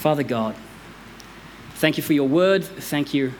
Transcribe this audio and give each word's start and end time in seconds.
Father 0.00 0.22
God, 0.22 0.54
thank 1.74 1.98
you 1.98 2.02
for 2.02 2.14
your 2.14 2.26
word. 2.26 2.64
Thank 2.64 3.12
you 3.12 3.34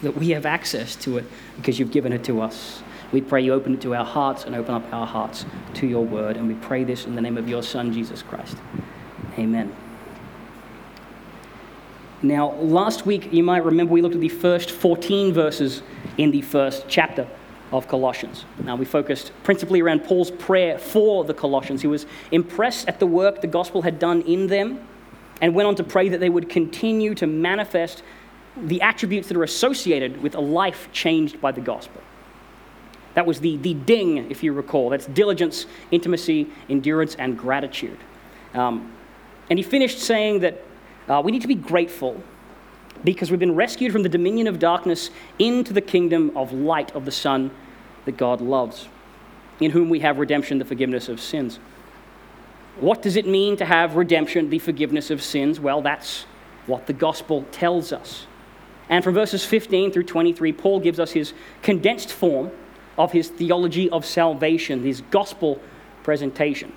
that 0.00 0.16
we 0.16 0.30
have 0.30 0.46
access 0.46 0.96
to 0.96 1.18
it 1.18 1.26
because 1.58 1.78
you've 1.78 1.90
given 1.90 2.14
it 2.14 2.24
to 2.24 2.40
us. 2.40 2.82
We 3.12 3.20
pray 3.20 3.42
you 3.42 3.52
open 3.52 3.74
it 3.74 3.82
to 3.82 3.94
our 3.94 4.04
hearts 4.06 4.44
and 4.44 4.54
open 4.54 4.74
up 4.74 4.90
our 4.90 5.06
hearts 5.06 5.44
to 5.74 5.86
your 5.86 6.02
word. 6.02 6.38
And 6.38 6.48
we 6.48 6.54
pray 6.54 6.82
this 6.82 7.04
in 7.04 7.14
the 7.14 7.20
name 7.20 7.36
of 7.36 7.46
your 7.46 7.62
Son, 7.62 7.92
Jesus 7.92 8.22
Christ. 8.22 8.56
Amen. 9.38 9.76
Now, 12.22 12.52
last 12.52 13.04
week, 13.04 13.30
you 13.30 13.42
might 13.42 13.62
remember 13.62 13.92
we 13.92 14.00
looked 14.00 14.14
at 14.14 14.22
the 14.22 14.30
first 14.30 14.70
14 14.70 15.34
verses 15.34 15.82
in 16.16 16.30
the 16.30 16.40
first 16.40 16.86
chapter 16.88 17.28
of 17.70 17.86
Colossians. 17.86 18.46
Now, 18.64 18.76
we 18.76 18.86
focused 18.86 19.30
principally 19.42 19.82
around 19.82 20.04
Paul's 20.04 20.30
prayer 20.30 20.78
for 20.78 21.22
the 21.24 21.34
Colossians. 21.34 21.82
He 21.82 21.86
was 21.86 22.06
impressed 22.30 22.88
at 22.88 22.98
the 22.98 23.06
work 23.06 23.42
the 23.42 23.46
gospel 23.46 23.82
had 23.82 23.98
done 23.98 24.22
in 24.22 24.46
them 24.46 24.88
and 25.42 25.54
went 25.54 25.66
on 25.66 25.74
to 25.74 25.84
pray 25.84 26.08
that 26.08 26.20
they 26.20 26.30
would 26.30 26.48
continue 26.48 27.14
to 27.16 27.26
manifest 27.26 28.02
the 28.56 28.80
attributes 28.80 29.28
that 29.28 29.36
are 29.36 29.42
associated 29.42 30.22
with 30.22 30.34
a 30.36 30.40
life 30.40 30.88
changed 30.92 31.40
by 31.40 31.50
the 31.52 31.60
gospel. 31.60 32.00
That 33.14 33.26
was 33.26 33.40
the, 33.40 33.56
the 33.58 33.74
ding, 33.74 34.30
if 34.30 34.42
you 34.42 34.52
recall. 34.52 34.88
That's 34.88 35.06
diligence, 35.06 35.66
intimacy, 35.90 36.48
endurance, 36.70 37.16
and 37.16 37.36
gratitude. 37.36 37.98
Um, 38.54 38.92
and 39.50 39.58
he 39.58 39.62
finished 39.62 39.98
saying 39.98 40.40
that 40.40 40.62
uh, 41.08 41.20
we 41.22 41.32
need 41.32 41.42
to 41.42 41.48
be 41.48 41.56
grateful 41.56 42.22
because 43.04 43.30
we've 43.30 43.40
been 43.40 43.56
rescued 43.56 43.92
from 43.92 44.04
the 44.04 44.08
dominion 44.08 44.46
of 44.46 44.58
darkness 44.58 45.10
into 45.38 45.72
the 45.72 45.80
kingdom 45.80 46.34
of 46.36 46.52
light 46.52 46.94
of 46.94 47.04
the 47.04 47.10
Son 47.10 47.50
that 48.04 48.16
God 48.16 48.40
loves, 48.40 48.88
in 49.60 49.72
whom 49.72 49.90
we 49.90 50.00
have 50.00 50.18
redemption, 50.18 50.58
the 50.58 50.64
forgiveness 50.64 51.08
of 51.08 51.20
sins. 51.20 51.58
What 52.80 53.02
does 53.02 53.16
it 53.16 53.26
mean 53.26 53.56
to 53.58 53.64
have 53.64 53.96
redemption, 53.96 54.50
the 54.50 54.58
forgiveness 54.58 55.10
of 55.10 55.22
sins? 55.22 55.60
Well, 55.60 55.82
that's 55.82 56.24
what 56.66 56.86
the 56.86 56.92
gospel 56.92 57.44
tells 57.52 57.92
us. 57.92 58.26
And 58.88 59.04
from 59.04 59.14
verses 59.14 59.44
15 59.44 59.92
through 59.92 60.04
23, 60.04 60.52
Paul 60.52 60.80
gives 60.80 60.98
us 60.98 61.12
his 61.12 61.32
condensed 61.62 62.12
form 62.12 62.50
of 62.98 63.12
his 63.12 63.28
theology 63.28 63.88
of 63.90 64.04
salvation, 64.04 64.82
his 64.82 65.02
gospel 65.10 65.60
presentation. 66.02 66.72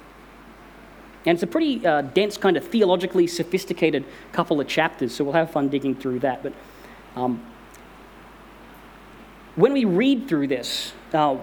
And 1.25 1.35
it's 1.35 1.43
a 1.43 1.47
pretty 1.47 1.85
uh, 1.85 2.01
dense, 2.01 2.37
kind 2.37 2.55
of 2.55 2.67
theologically 2.67 3.25
sophisticated 3.25 4.05
couple 4.31 4.61
of 4.61 4.67
chapters, 4.67 5.15
so 5.15 5.23
we'll 5.23 5.33
have 5.33 5.51
fun 5.51 5.69
digging 5.69 5.95
through 5.95 6.19
that. 6.19 6.43
But 6.43 6.53
um, 7.15 7.43
when 9.55 9.73
we 9.73 9.85
read 9.85 10.27
through 10.27 10.47
this, 10.47 10.93
uh, 11.13 11.37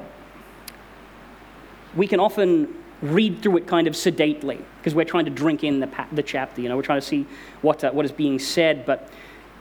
we 1.96 2.06
can 2.06 2.20
often 2.20 2.81
read 3.02 3.42
through 3.42 3.58
it 3.58 3.66
kind 3.66 3.86
of 3.86 3.96
sedately 3.96 4.58
because 4.78 4.94
we're 4.94 5.04
trying 5.04 5.24
to 5.24 5.30
drink 5.30 5.64
in 5.64 5.80
the, 5.80 6.06
the 6.12 6.22
chapter. 6.22 6.60
You 6.60 6.68
know, 6.68 6.76
we're 6.76 6.82
trying 6.82 7.00
to 7.00 7.06
see 7.06 7.26
what, 7.60 7.82
uh, 7.84 7.90
what 7.90 8.04
is 8.04 8.12
being 8.12 8.38
said. 8.38 8.86
But 8.86 9.10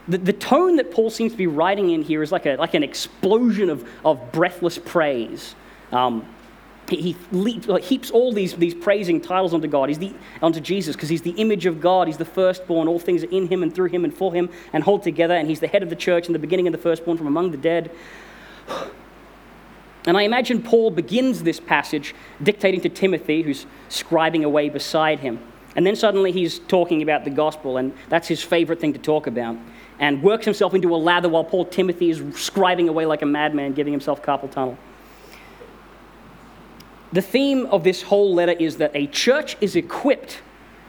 the, 0.08 0.18
the 0.18 0.32
tone 0.32 0.76
that 0.76 0.90
Paul 0.90 1.10
seems 1.10 1.32
to 1.32 1.38
be 1.38 1.46
writing 1.46 1.90
in 1.90 2.02
here 2.02 2.22
is 2.22 2.32
like, 2.32 2.46
a, 2.46 2.56
like 2.56 2.74
an 2.74 2.82
explosion 2.82 3.68
of, 3.68 3.86
of 4.04 4.32
breathless 4.32 4.78
praise. 4.78 5.54
Um, 5.90 6.26
he, 6.88 7.16
heaps 7.80 8.10
all 8.10 8.32
these, 8.32 8.54
these 8.54 8.74
praising 8.74 9.20
titles 9.20 9.54
onto 9.54 9.68
God. 9.68 9.88
He's 9.88 9.98
the, 9.98 10.12
onto 10.42 10.60
Jesus 10.60 10.94
because 10.94 11.08
he's 11.08 11.22
the 11.22 11.30
image 11.32 11.66
of 11.66 11.80
God. 11.80 12.06
He's 12.06 12.16
the 12.16 12.24
firstborn. 12.24 12.88
All 12.88 12.98
things 12.98 13.22
are 13.24 13.30
in 13.30 13.48
him 13.48 13.62
and 13.62 13.74
through 13.74 13.88
him 13.88 14.04
and 14.04 14.12
for 14.12 14.34
him 14.34 14.50
and 14.72 14.84
hold 14.84 15.02
together. 15.02 15.34
And 15.34 15.48
he's 15.48 15.60
the 15.60 15.68
head 15.68 15.82
of 15.82 15.90
the 15.90 15.96
church 15.96 16.26
and 16.26 16.34
the 16.34 16.40
beginning 16.40 16.66
of 16.66 16.72
the 16.72 16.78
firstborn 16.78 17.16
from 17.16 17.26
among 17.26 17.50
the 17.50 17.56
dead. 17.56 17.90
And 20.06 20.16
I 20.16 20.22
imagine 20.22 20.62
Paul 20.62 20.90
begins 20.90 21.42
this 21.42 21.60
passage 21.60 22.14
dictating 22.42 22.80
to 22.80 22.88
Timothy, 22.88 23.42
who's 23.42 23.66
scribing 23.88 24.44
away 24.44 24.68
beside 24.68 25.20
him. 25.20 25.38
And 25.76 25.86
then 25.86 25.96
suddenly 25.96 26.32
he's 26.32 26.58
talking 26.58 27.02
about 27.02 27.24
the 27.24 27.30
gospel, 27.30 27.76
and 27.76 27.94
that's 28.08 28.28
his 28.28 28.42
favorite 28.42 28.80
thing 28.80 28.92
to 28.92 28.98
talk 28.98 29.26
about. 29.26 29.56
And 29.98 30.22
works 30.22 30.44
himself 30.44 30.74
into 30.74 30.94
a 30.94 30.96
lather 30.96 31.28
while 31.28 31.44
Paul 31.44 31.64
Timothy 31.64 32.10
is 32.10 32.20
scribing 32.20 32.88
away 32.88 33.06
like 33.06 33.22
a 33.22 33.26
madman, 33.26 33.72
giving 33.72 33.92
himself 33.92 34.22
carpal 34.22 34.50
tunnel. 34.50 34.76
The 37.12 37.22
theme 37.22 37.66
of 37.66 37.84
this 37.84 38.02
whole 38.02 38.34
letter 38.34 38.52
is 38.52 38.78
that 38.78 38.90
a 38.94 39.06
church 39.06 39.56
is 39.60 39.76
equipped 39.76 40.40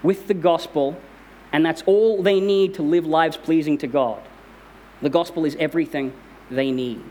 with 0.01 0.27
the 0.27 0.33
gospel, 0.33 0.97
and 1.51 1.65
that's 1.65 1.83
all 1.85 2.23
they 2.23 2.39
need 2.39 2.73
to 2.75 2.81
live 2.81 3.05
lives 3.05 3.37
pleasing 3.37 3.77
to 3.79 3.87
God. 3.87 4.21
The 5.01 5.09
gospel 5.09 5.45
is 5.45 5.55
everything 5.59 6.13
they 6.49 6.71
need. 6.71 7.03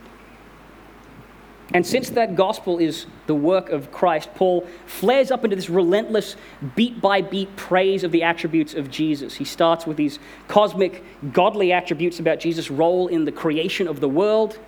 And 1.74 1.86
since 1.86 2.10
that 2.10 2.36
gospel 2.36 2.78
is 2.78 3.06
the 3.26 3.34
work 3.34 3.70
of 3.70 3.90
Christ, 3.90 4.34
Paul 4.34 4.66
flares 4.84 5.30
up 5.30 5.42
into 5.44 5.56
this 5.56 5.70
relentless, 5.70 6.36
beat 6.76 7.00
by 7.00 7.22
beat 7.22 7.54
praise 7.56 8.04
of 8.04 8.12
the 8.12 8.22
attributes 8.22 8.74
of 8.74 8.90
Jesus. 8.90 9.34
He 9.34 9.44
starts 9.44 9.86
with 9.86 9.96
these 9.96 10.18
cosmic, 10.48 11.02
godly 11.32 11.72
attributes 11.72 12.20
about 12.20 12.40
Jesus' 12.40 12.70
role 12.70 13.08
in 13.08 13.24
the 13.24 13.32
creation 13.32 13.88
of 13.88 14.00
the 14.00 14.08
world, 14.08 14.58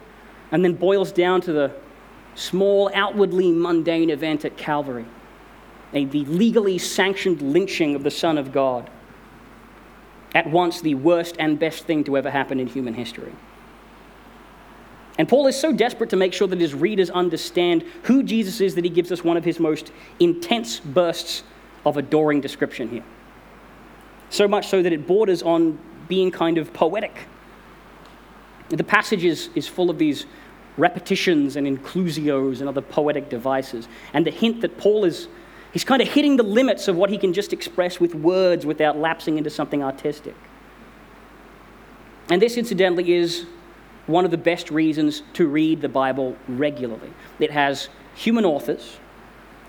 and 0.51 0.65
then 0.65 0.75
boils 0.75 1.13
down 1.13 1.43
to 1.43 1.53
the 1.53 1.73
small, 2.35 2.91
outwardly 2.95 3.53
mundane 3.53 4.09
event 4.09 4.45
at 4.47 4.57
Calvary, 4.57 5.07
a, 5.93 6.07
the 6.07 6.25
legally 6.25 6.79
sanctioned 6.79 7.43
lynching 7.43 7.95
of 7.95 8.03
the 8.03 8.11
Son 8.11 8.39
of 8.39 8.51
God. 8.51 8.89
At 10.35 10.51
once 10.51 10.81
the 10.81 10.95
worst 10.95 11.37
and 11.39 11.59
best 11.59 11.85
thing 11.85 12.03
to 12.05 12.17
ever 12.17 12.31
happen 12.31 12.59
in 12.59 12.67
human 12.67 12.95
history. 12.95 13.33
And 15.17 15.29
Paul 15.29 15.47
is 15.47 15.59
so 15.59 15.73
desperate 15.73 16.11
to 16.11 16.17
make 16.17 16.33
sure 16.33 16.49
that 16.49 16.61
his 16.61 16.75
readers 16.75 17.09
understand 17.11 17.85
who 18.05 18.23
Jesus 18.23 18.61
is 18.61 18.75
that 18.75 18.85
he 18.85 18.91
gives 18.91 19.13
us 19.13 19.23
one 19.23 19.37
of 19.37 19.45
his 19.45 19.61
most 19.61 19.93
intense 20.19 20.81
bursts 20.81 21.45
of 21.87 21.97
adoring 21.97 22.41
description 22.41 22.89
here. 22.89 23.05
So 24.31 24.49
much 24.49 24.67
so 24.69 24.83
that 24.83 24.93
it 24.93 25.07
borders 25.07 25.43
on 25.43 25.79
being 26.09 26.31
kind 26.31 26.59
of 26.59 26.73
poetic. 26.73 27.29
The 28.71 28.83
passage 28.83 29.25
is, 29.25 29.51
is 29.55 29.69
full 29.69 29.91
of 29.91 29.99
these 29.99 30.27
repetitions 30.77 31.55
and 31.55 31.67
inclusios 31.67 32.59
and 32.59 32.69
other 32.69 32.81
poetic 32.81 33.29
devices. 33.29 33.87
And 34.13 34.27
the 34.27 34.31
hint 34.31 34.63
that 34.63 34.77
Paul 34.79 35.05
is, 35.05 35.29
he's 35.73 35.85
kind 35.85 36.03
of 36.03 36.09
hitting 36.09 36.37
the 36.37 36.43
limits 36.43 36.89
of 36.89 36.97
what 36.97 37.11
he 37.11 37.19
can 37.19 37.33
just 37.33 37.53
express 37.53 38.01
with 38.01 38.15
words 38.17 38.67
without 38.67 38.99
lapsing 38.99 39.39
into 39.39 39.51
something 39.51 39.85
artistic. 39.85 40.35
And 42.31 42.43
this, 42.43 42.57
incidentally, 42.57 43.13
is 43.13 43.47
one 44.07 44.25
of 44.25 44.31
the 44.31 44.39
best 44.39 44.71
reasons 44.71 45.23
to 45.35 45.47
read 45.47 45.81
the 45.81 45.89
Bible 45.89 46.37
regularly. 46.49 47.13
It 47.39 47.51
has 47.51 47.89
human 48.15 48.45
authors 48.45 48.99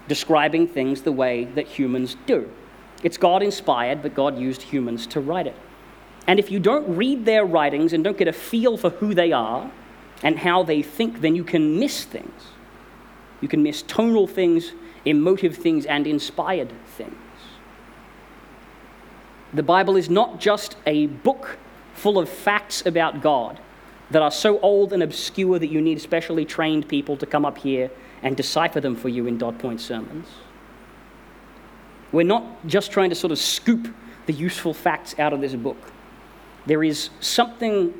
describing 0.07 0.67
things 0.67 1.01
the 1.01 1.11
way 1.11 1.45
that 1.55 1.67
humans 1.67 2.15
do. 2.25 2.49
It's 3.03 3.17
God 3.17 3.41
inspired, 3.43 4.01
but 4.01 4.13
God 4.13 4.37
used 4.37 4.61
humans 4.61 5.07
to 5.07 5.19
write 5.19 5.47
it. 5.47 5.55
And 6.27 6.39
if 6.39 6.51
you 6.51 6.59
don't 6.59 6.95
read 6.95 7.25
their 7.25 7.45
writings 7.45 7.93
and 7.93 8.03
don't 8.03 8.17
get 8.17 8.27
a 8.27 8.33
feel 8.33 8.77
for 8.77 8.89
who 8.89 9.13
they 9.13 9.31
are, 9.31 9.71
and 10.23 10.39
how 10.39 10.63
they 10.63 10.81
think, 10.81 11.21
then 11.21 11.35
you 11.35 11.43
can 11.43 11.79
miss 11.79 12.03
things. 12.03 12.43
You 13.41 13.47
can 13.47 13.63
miss 13.63 13.81
tonal 13.83 14.27
things, 14.27 14.71
emotive 15.03 15.55
things, 15.55 15.85
and 15.85 16.07
inspired 16.07 16.71
things. 16.97 17.13
The 19.53 19.63
Bible 19.63 19.95
is 19.95 20.09
not 20.09 20.39
just 20.39 20.77
a 20.85 21.07
book 21.07 21.57
full 21.93 22.17
of 22.17 22.27
facts 22.27 22.85
about 22.85 23.21
God 23.21 23.59
that 24.11 24.21
are 24.21 24.31
so 24.31 24.59
old 24.59 24.93
and 24.93 25.01
obscure 25.01 25.59
that 25.59 25.67
you 25.67 25.81
need 25.81 25.99
specially 25.99 26.45
trained 26.45 26.87
people 26.87 27.17
to 27.17 27.25
come 27.25 27.45
up 27.45 27.57
here 27.57 27.89
and 28.21 28.37
decipher 28.37 28.79
them 28.79 28.95
for 28.95 29.09
you 29.09 29.27
in 29.27 29.37
dot 29.37 29.57
point 29.59 29.81
sermons. 29.81 30.27
We're 32.11 32.23
not 32.23 32.65
just 32.67 32.91
trying 32.91 33.09
to 33.09 33.15
sort 33.15 33.31
of 33.31 33.39
scoop 33.39 33.93
the 34.25 34.33
useful 34.33 34.73
facts 34.73 35.15
out 35.19 35.33
of 35.33 35.41
this 35.41 35.53
book. 35.55 35.77
There 36.65 36.83
is 36.83 37.09
something 37.19 37.93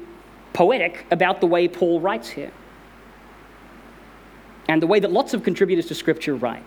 poetic 0.54 1.06
about 1.12 1.42
the 1.42 1.48
way 1.48 1.68
Paul 1.68 2.00
writes 2.00 2.30
here 2.30 2.52
and 4.68 4.82
the 4.82 4.88
way 4.88 5.00
that 5.00 5.12
lots 5.12 5.34
of 5.34 5.44
contributors 5.44 5.86
to 5.88 5.96
Scripture 5.96 6.36
write. 6.36 6.64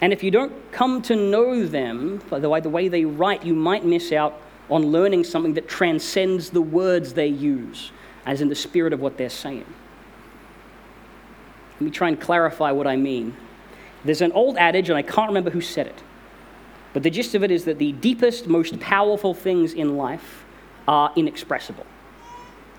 And 0.00 0.12
if 0.12 0.22
you 0.22 0.30
don't 0.30 0.52
come 0.72 1.00
to 1.02 1.16
know 1.16 1.66
them 1.66 2.20
by 2.28 2.38
the 2.38 2.50
way, 2.50 2.60
the 2.60 2.68
way 2.68 2.88
they 2.88 3.04
write, 3.04 3.44
you 3.44 3.54
might 3.54 3.84
miss 3.84 4.12
out 4.12 4.40
on 4.68 4.82
learning 4.82 5.24
something 5.24 5.54
that 5.54 5.68
transcends 5.68 6.50
the 6.50 6.60
words 6.60 7.14
they 7.14 7.28
use, 7.28 7.92
as 8.26 8.42
in 8.42 8.48
the 8.48 8.54
spirit 8.54 8.92
of 8.92 9.00
what 9.00 9.16
they're 9.16 9.30
saying. 9.30 9.64
Let 11.74 11.80
me 11.80 11.90
try 11.90 12.08
and 12.08 12.20
clarify 12.20 12.72
what 12.72 12.86
I 12.86 12.96
mean. 12.96 13.36
There's 14.04 14.20
an 14.20 14.32
old 14.32 14.56
adage, 14.56 14.88
and 14.88 14.98
I 14.98 15.02
can't 15.02 15.28
remember 15.28 15.50
who 15.50 15.60
said 15.60 15.86
it, 15.86 16.02
but 16.92 17.02
the 17.02 17.10
gist 17.10 17.34
of 17.34 17.42
it 17.42 17.50
is 17.50 17.64
that 17.64 17.78
the 17.78 17.92
deepest, 17.92 18.46
most 18.46 18.78
powerful 18.80 19.34
things 19.34 19.72
in 19.72 19.96
life 19.96 20.44
are 20.88 21.12
inexpressible. 21.16 21.86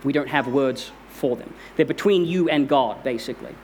We 0.03 0.13
don't 0.13 0.29
have 0.29 0.47
words 0.47 0.91
for 1.09 1.35
them. 1.35 1.53
They're 1.75 1.85
between 1.85 2.25
you 2.25 2.49
and 2.49 2.67
God, 2.67 3.03
basically. 3.03 3.55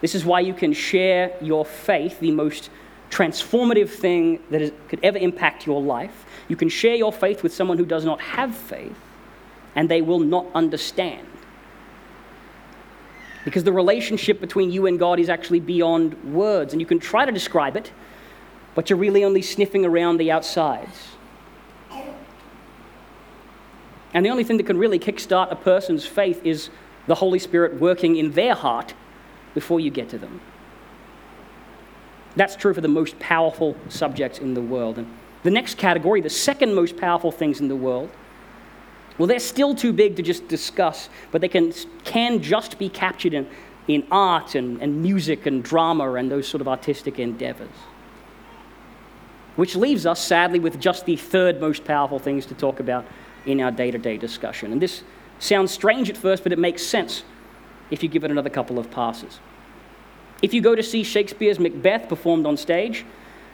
This 0.00 0.14
is 0.14 0.24
why 0.24 0.40
you 0.40 0.54
can 0.54 0.72
share 0.72 1.32
your 1.40 1.64
faith, 1.64 2.20
the 2.20 2.30
most 2.30 2.70
transformative 3.10 3.90
thing 3.90 4.40
that 4.50 4.72
could 4.88 5.00
ever 5.02 5.18
impact 5.18 5.66
your 5.66 5.82
life. 5.82 6.24
You 6.48 6.56
can 6.56 6.68
share 6.68 6.94
your 6.94 7.12
faith 7.12 7.42
with 7.42 7.52
someone 7.52 7.76
who 7.76 7.84
does 7.84 8.04
not 8.04 8.20
have 8.20 8.54
faith, 8.54 8.96
and 9.74 9.88
they 9.88 10.02
will 10.02 10.20
not 10.20 10.46
understand. 10.54 11.26
Because 13.44 13.64
the 13.64 13.72
relationship 13.72 14.40
between 14.40 14.70
you 14.70 14.86
and 14.86 14.98
God 14.98 15.18
is 15.18 15.28
actually 15.28 15.60
beyond 15.60 16.34
words, 16.34 16.72
and 16.72 16.80
you 16.80 16.86
can 16.86 16.98
try 16.98 17.24
to 17.24 17.32
describe 17.32 17.76
it, 17.76 17.90
but 18.74 18.90
you're 18.90 18.98
really 18.98 19.24
only 19.24 19.42
sniffing 19.42 19.84
around 19.84 20.18
the 20.18 20.30
outsides. 20.30 21.08
And 24.12 24.26
the 24.26 24.30
only 24.30 24.44
thing 24.44 24.56
that 24.56 24.66
can 24.66 24.76
really 24.76 24.98
kickstart 24.98 25.50
a 25.52 25.56
person's 25.56 26.04
faith 26.04 26.44
is 26.44 26.68
the 27.06 27.14
Holy 27.14 27.38
Spirit 27.38 27.80
working 27.80 28.16
in 28.16 28.32
their 28.32 28.54
heart 28.54 28.94
before 29.54 29.80
you 29.80 29.90
get 29.90 30.08
to 30.10 30.18
them. 30.18 30.40
That's 32.36 32.56
true 32.56 32.74
for 32.74 32.80
the 32.80 32.88
most 32.88 33.18
powerful 33.18 33.76
subjects 33.88 34.38
in 34.38 34.54
the 34.54 34.60
world. 34.60 34.98
And 34.98 35.06
the 35.42 35.50
next 35.50 35.78
category, 35.78 36.20
the 36.20 36.30
second 36.30 36.74
most 36.74 36.96
powerful 36.96 37.32
things 37.32 37.60
in 37.60 37.68
the 37.68 37.76
world, 37.76 38.10
well, 39.20 39.26
they're 39.26 39.38
still 39.38 39.74
too 39.74 39.92
big 39.92 40.16
to 40.16 40.22
just 40.22 40.48
discuss, 40.48 41.10
but 41.30 41.42
they 41.42 41.48
can, 41.48 41.74
can 42.04 42.40
just 42.40 42.78
be 42.78 42.88
captured 42.88 43.34
in, 43.34 43.46
in 43.86 44.06
art 44.10 44.54
and, 44.54 44.80
and 44.80 45.02
music 45.02 45.44
and 45.44 45.62
drama 45.62 46.14
and 46.14 46.30
those 46.30 46.48
sort 46.48 46.62
of 46.62 46.68
artistic 46.68 47.18
endeavors. 47.18 47.68
Which 49.56 49.76
leaves 49.76 50.06
us, 50.06 50.24
sadly, 50.24 50.58
with 50.58 50.80
just 50.80 51.04
the 51.04 51.16
third 51.16 51.60
most 51.60 51.84
powerful 51.84 52.18
things 52.18 52.46
to 52.46 52.54
talk 52.54 52.80
about 52.80 53.04
in 53.44 53.60
our 53.60 53.70
day 53.70 53.90
to 53.90 53.98
day 53.98 54.16
discussion. 54.16 54.72
And 54.72 54.80
this 54.80 55.02
sounds 55.38 55.70
strange 55.70 56.08
at 56.08 56.16
first, 56.16 56.42
but 56.42 56.50
it 56.50 56.58
makes 56.58 56.82
sense 56.82 57.22
if 57.90 58.02
you 58.02 58.08
give 58.08 58.24
it 58.24 58.30
another 58.30 58.48
couple 58.48 58.78
of 58.78 58.90
passes. 58.90 59.38
If 60.40 60.54
you 60.54 60.62
go 60.62 60.74
to 60.74 60.82
see 60.82 61.02
Shakespeare's 61.02 61.60
Macbeth 61.60 62.08
performed 62.08 62.46
on 62.46 62.56
stage, 62.56 63.04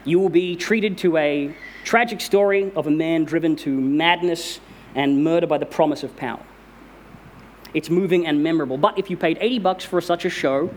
you 0.04 0.20
will 0.20 0.28
be 0.28 0.54
treated 0.54 0.96
to 0.98 1.16
a 1.16 1.52
tragic 1.82 2.20
story 2.20 2.70
of 2.76 2.86
a 2.86 2.90
man 2.92 3.24
driven 3.24 3.56
to 3.56 3.70
madness 3.70 4.60
and 4.96 5.22
murder 5.22 5.46
by 5.46 5.58
the 5.58 5.66
promise 5.66 6.02
of 6.02 6.16
power. 6.16 6.43
It's 7.75 7.90
moving 7.90 8.26
and 8.26 8.43
memorable. 8.43 8.78
But 8.78 8.98
if 8.98 9.10
you 9.10 9.16
paid 9.16 9.38
80 9.40 9.58
bucks 9.60 9.84
for 9.84 10.00
such 10.00 10.25
a 10.25 10.31
show, 10.31 10.70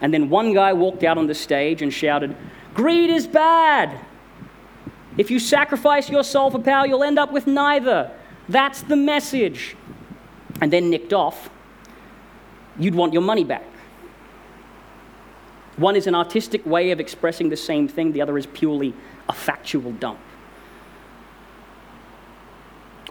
and 0.00 0.12
then 0.12 0.28
one 0.28 0.52
guy 0.52 0.72
walked 0.74 1.02
out 1.02 1.18
on 1.18 1.26
the 1.26 1.34
stage 1.34 1.80
and 1.82 1.92
shouted, 1.92 2.36
Greed 2.74 3.10
is 3.10 3.26
bad! 3.26 3.98
If 5.16 5.30
you 5.30 5.38
sacrifice 5.38 6.10
your 6.10 6.22
soul 6.22 6.50
for 6.50 6.58
power, 6.58 6.86
you'll 6.86 7.02
end 7.02 7.18
up 7.18 7.32
with 7.32 7.46
neither. 7.46 8.10
That's 8.48 8.82
the 8.82 8.96
message. 8.96 9.76
And 10.60 10.72
then 10.72 10.90
nicked 10.90 11.12
off, 11.12 11.50
you'd 12.78 12.94
want 12.94 13.12
your 13.12 13.22
money 13.22 13.44
back. 13.44 13.64
One 15.76 15.96
is 15.96 16.06
an 16.06 16.14
artistic 16.14 16.64
way 16.66 16.90
of 16.90 17.00
expressing 17.00 17.48
the 17.48 17.56
same 17.56 17.88
thing, 17.88 18.12
the 18.12 18.20
other 18.20 18.36
is 18.36 18.46
purely 18.46 18.94
a 19.28 19.32
factual 19.32 19.92
dump. 19.92 20.20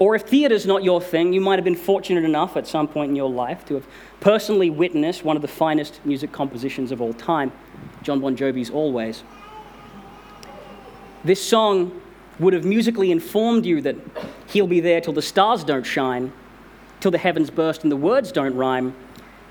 Or 0.01 0.15
if 0.15 0.24
theatre's 0.24 0.65
not 0.65 0.83
your 0.83 1.00
thing, 1.00 1.31
you 1.31 1.39
might 1.42 1.59
have 1.59 1.63
been 1.63 1.75
fortunate 1.75 2.24
enough 2.24 2.57
at 2.57 2.65
some 2.65 2.88
point 2.88 3.12
in 3.12 3.15
your 3.15 3.30
life 3.30 3.63
to 3.65 3.75
have 3.75 3.86
personally 4.19 4.71
witnessed 4.71 5.24
one 5.24 5.36
of 5.36 5.44
the 5.44 5.48
finest 5.48 6.03
music 6.03 6.31
compositions 6.31 6.92
of 6.92 7.03
all 7.03 7.13
time, 7.13 7.51
Jon 8.01 8.19
Bon 8.19 8.36
Jovi's 8.36 8.71
Always. 8.71 9.24
This 11.24 11.39
song 11.39 12.01
would 12.39 12.53
have 12.53 12.65
musically 12.65 13.12
informed 13.12 13.63
you 13.63 13.80
that 13.81 13.95
he'll 14.48 14.65
be 14.65 14.80
there 14.80 15.01
till 15.01 15.13
the 15.13 15.21
stars 15.21 15.63
don't 15.63 15.86
shine, 15.86 16.33
till 17.00 17.12
the 17.12 17.19
heavens 17.19 17.51
burst 17.51 17.83
and 17.83 17.92
the 17.92 17.95
words 17.95 18.31
don't 18.31 18.56
rhyme, 18.56 18.95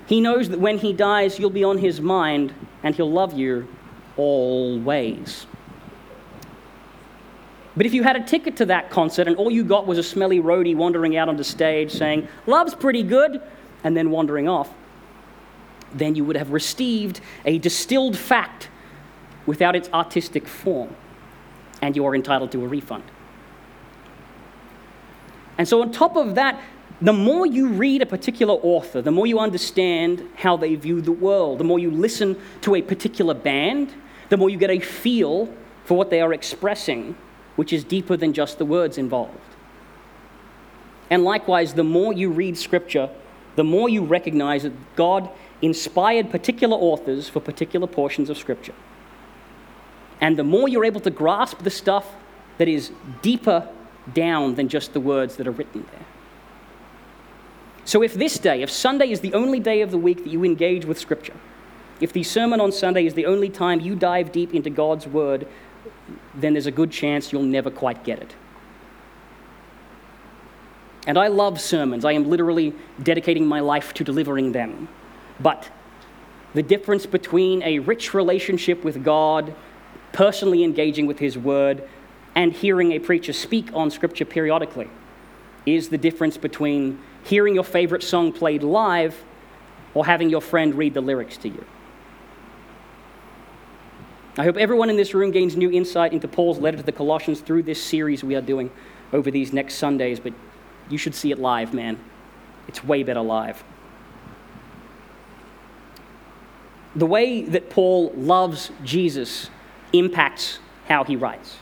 he 0.05 0.19
knows 0.19 0.49
that 0.49 0.59
when 0.59 0.79
he 0.79 0.91
dies, 0.91 1.39
you'll 1.39 1.49
be 1.49 1.63
on 1.63 1.77
his 1.77 2.01
mind 2.01 2.53
and 2.83 2.93
he'll 2.93 3.09
love 3.09 3.31
you 3.31 3.69
always. 4.17 5.45
But 7.75 7.85
if 7.85 7.93
you 7.93 8.03
had 8.03 8.15
a 8.15 8.23
ticket 8.23 8.57
to 8.57 8.65
that 8.65 8.89
concert 8.89 9.27
and 9.27 9.37
all 9.37 9.49
you 9.49 9.63
got 9.63 9.87
was 9.87 9.97
a 9.97 10.03
smelly 10.03 10.39
roadie 10.39 10.75
wandering 10.75 11.15
out 11.15 11.29
on 11.29 11.37
the 11.37 11.43
stage 11.43 11.91
saying, 11.91 12.27
Love's 12.45 12.75
pretty 12.75 13.03
good, 13.03 13.41
and 13.83 13.95
then 13.95 14.11
wandering 14.11 14.47
off, 14.47 14.69
then 15.93 16.15
you 16.15 16.25
would 16.25 16.35
have 16.35 16.51
received 16.51 17.21
a 17.45 17.57
distilled 17.57 18.17
fact 18.17 18.69
without 19.45 19.75
its 19.75 19.89
artistic 19.89 20.47
form, 20.47 20.95
and 21.81 21.95
you 21.95 22.05
are 22.05 22.13
entitled 22.13 22.51
to 22.51 22.63
a 22.63 22.67
refund. 22.67 23.03
And 25.57 25.67
so, 25.67 25.81
on 25.81 25.91
top 25.91 26.15
of 26.15 26.35
that, 26.35 26.61
the 27.01 27.13
more 27.13 27.45
you 27.45 27.69
read 27.69 28.01
a 28.01 28.05
particular 28.05 28.53
author, 28.53 29.01
the 29.01 29.11
more 29.11 29.25
you 29.25 29.39
understand 29.39 30.27
how 30.35 30.55
they 30.55 30.75
view 30.75 31.01
the 31.01 31.11
world, 31.11 31.59
the 31.59 31.63
more 31.63 31.79
you 31.79 31.89
listen 31.89 32.39
to 32.61 32.75
a 32.75 32.81
particular 32.81 33.33
band, 33.33 33.91
the 34.29 34.37
more 34.37 34.49
you 34.49 34.57
get 34.57 34.69
a 34.69 34.79
feel 34.79 35.51
for 35.83 35.97
what 35.97 36.09
they 36.09 36.21
are 36.21 36.33
expressing, 36.33 37.15
which 37.55 37.73
is 37.73 37.83
deeper 37.83 38.17
than 38.17 38.33
just 38.33 38.57
the 38.57 38.65
words 38.65 38.97
involved. 38.97 39.37
And 41.09 41.23
likewise, 41.23 41.73
the 41.73 41.83
more 41.83 42.13
you 42.13 42.29
read 42.29 42.57
Scripture, 42.57 43.09
the 43.55 43.63
more 43.63 43.89
you 43.89 44.03
recognize 44.03 44.63
that 44.63 44.73
God 44.95 45.29
inspired 45.61 46.31
particular 46.31 46.75
authors 46.75 47.29
for 47.29 47.39
particular 47.39 47.87
portions 47.87 48.29
of 48.29 48.37
Scripture. 48.37 48.73
And 50.21 50.37
the 50.37 50.43
more 50.43 50.69
you're 50.69 50.85
able 50.85 51.01
to 51.01 51.09
grasp 51.09 51.59
the 51.59 51.69
stuff 51.69 52.07
that 52.57 52.67
is 52.67 52.91
deeper 53.21 53.67
down 54.13 54.55
than 54.55 54.69
just 54.69 54.93
the 54.93 54.99
words 54.99 55.35
that 55.35 55.47
are 55.47 55.51
written 55.51 55.85
there. 55.91 56.05
So, 57.83 58.03
if 58.03 58.13
this 58.13 58.37
day, 58.37 58.61
if 58.61 58.69
Sunday 58.69 59.11
is 59.11 59.21
the 59.21 59.33
only 59.33 59.59
day 59.59 59.81
of 59.81 59.91
the 59.91 59.97
week 59.97 60.23
that 60.23 60.29
you 60.29 60.43
engage 60.43 60.85
with 60.85 60.99
Scripture, 60.99 61.33
if 61.99 62.13
the 62.13 62.23
sermon 62.23 62.61
on 62.61 62.71
Sunday 62.71 63.05
is 63.05 63.15
the 63.15 63.25
only 63.25 63.49
time 63.49 63.79
you 63.79 63.95
dive 63.95 64.31
deep 64.31 64.53
into 64.53 64.69
God's 64.69 65.07
Word, 65.07 65.47
then 66.35 66.53
there's 66.53 66.65
a 66.65 66.71
good 66.71 66.91
chance 66.91 67.31
you'll 67.31 67.43
never 67.43 67.69
quite 67.69 68.03
get 68.03 68.19
it. 68.19 68.35
And 71.07 71.17
I 71.17 71.27
love 71.27 71.59
sermons. 71.59 72.05
I 72.05 72.11
am 72.11 72.29
literally 72.29 72.73
dedicating 73.01 73.47
my 73.47 73.59
life 73.59 73.93
to 73.95 74.03
delivering 74.03 74.51
them. 74.51 74.87
But 75.39 75.69
the 76.53 76.61
difference 76.61 77.05
between 77.05 77.63
a 77.63 77.79
rich 77.79 78.13
relationship 78.13 78.83
with 78.83 79.03
God, 79.03 79.55
personally 80.13 80.63
engaging 80.63 81.07
with 81.07 81.19
His 81.19 81.37
Word, 81.37 81.87
and 82.35 82.53
hearing 82.53 82.91
a 82.91 82.99
preacher 82.99 83.33
speak 83.33 83.69
on 83.73 83.89
Scripture 83.89 84.25
periodically 84.25 84.89
is 85.65 85.89
the 85.89 85.97
difference 85.97 86.37
between 86.37 86.99
hearing 87.23 87.55
your 87.55 87.63
favorite 87.63 88.03
song 88.03 88.31
played 88.31 88.63
live 88.63 89.23
or 89.93 90.05
having 90.05 90.29
your 90.29 90.41
friend 90.41 90.75
read 90.75 90.93
the 90.93 91.01
lyrics 91.01 91.37
to 91.37 91.49
you. 91.49 91.65
I 94.37 94.43
hope 94.45 94.55
everyone 94.55 94.89
in 94.89 94.95
this 94.95 95.13
room 95.13 95.31
gains 95.31 95.57
new 95.57 95.69
insight 95.69 96.13
into 96.13 96.27
Paul's 96.27 96.57
letter 96.57 96.77
to 96.77 96.83
the 96.83 96.93
Colossians 96.93 97.41
through 97.41 97.63
this 97.63 97.83
series 97.83 98.23
we 98.23 98.35
are 98.35 98.41
doing 98.41 98.71
over 99.11 99.29
these 99.29 99.51
next 99.51 99.75
Sundays, 99.75 100.21
but 100.21 100.33
you 100.89 100.97
should 100.97 101.13
see 101.13 101.31
it 101.31 101.39
live, 101.39 101.73
man. 101.73 101.99
It's 102.67 102.81
way 102.81 103.03
better 103.03 103.21
live. 103.21 103.61
The 106.95 107.05
way 107.05 107.41
that 107.43 107.69
Paul 107.69 108.13
loves 108.15 108.71
Jesus 108.85 109.49
impacts 109.91 110.59
how 110.87 111.03
he 111.03 111.17
writes. 111.17 111.57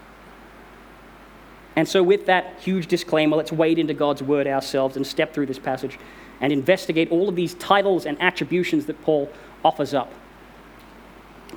And 1.76 1.88
so, 1.88 2.04
with 2.04 2.26
that 2.28 2.60
huge 2.60 2.88
disclaimer, 2.88 3.38
let's 3.38 3.52
wade 3.52 3.80
into 3.80 3.94
God's 3.94 4.22
word 4.22 4.48
ourselves 4.48 4.96
and 4.96 5.06
step 5.06 5.34
through 5.34 5.46
this 5.48 5.60
passage 5.60 5.98
and 6.42 6.52
investigate 6.54 7.12
all 7.12 7.30
of 7.30 7.36
these 7.36 7.54
titles 7.56 8.06
and 8.06 8.22
attributions 8.22 8.86
that 8.88 9.02
Paul 9.02 9.32
offers 9.64 9.94
up. 9.94 10.12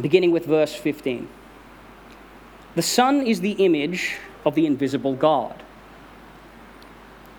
Beginning 0.00 0.30
with 0.30 0.46
verse 0.46 0.75
15. 0.75 1.28
The 2.75 2.82
Son 2.82 3.26
is 3.26 3.40
the 3.40 3.52
image 3.52 4.16
of 4.44 4.54
the 4.54 4.66
invisible 4.66 5.14
God. 5.14 5.62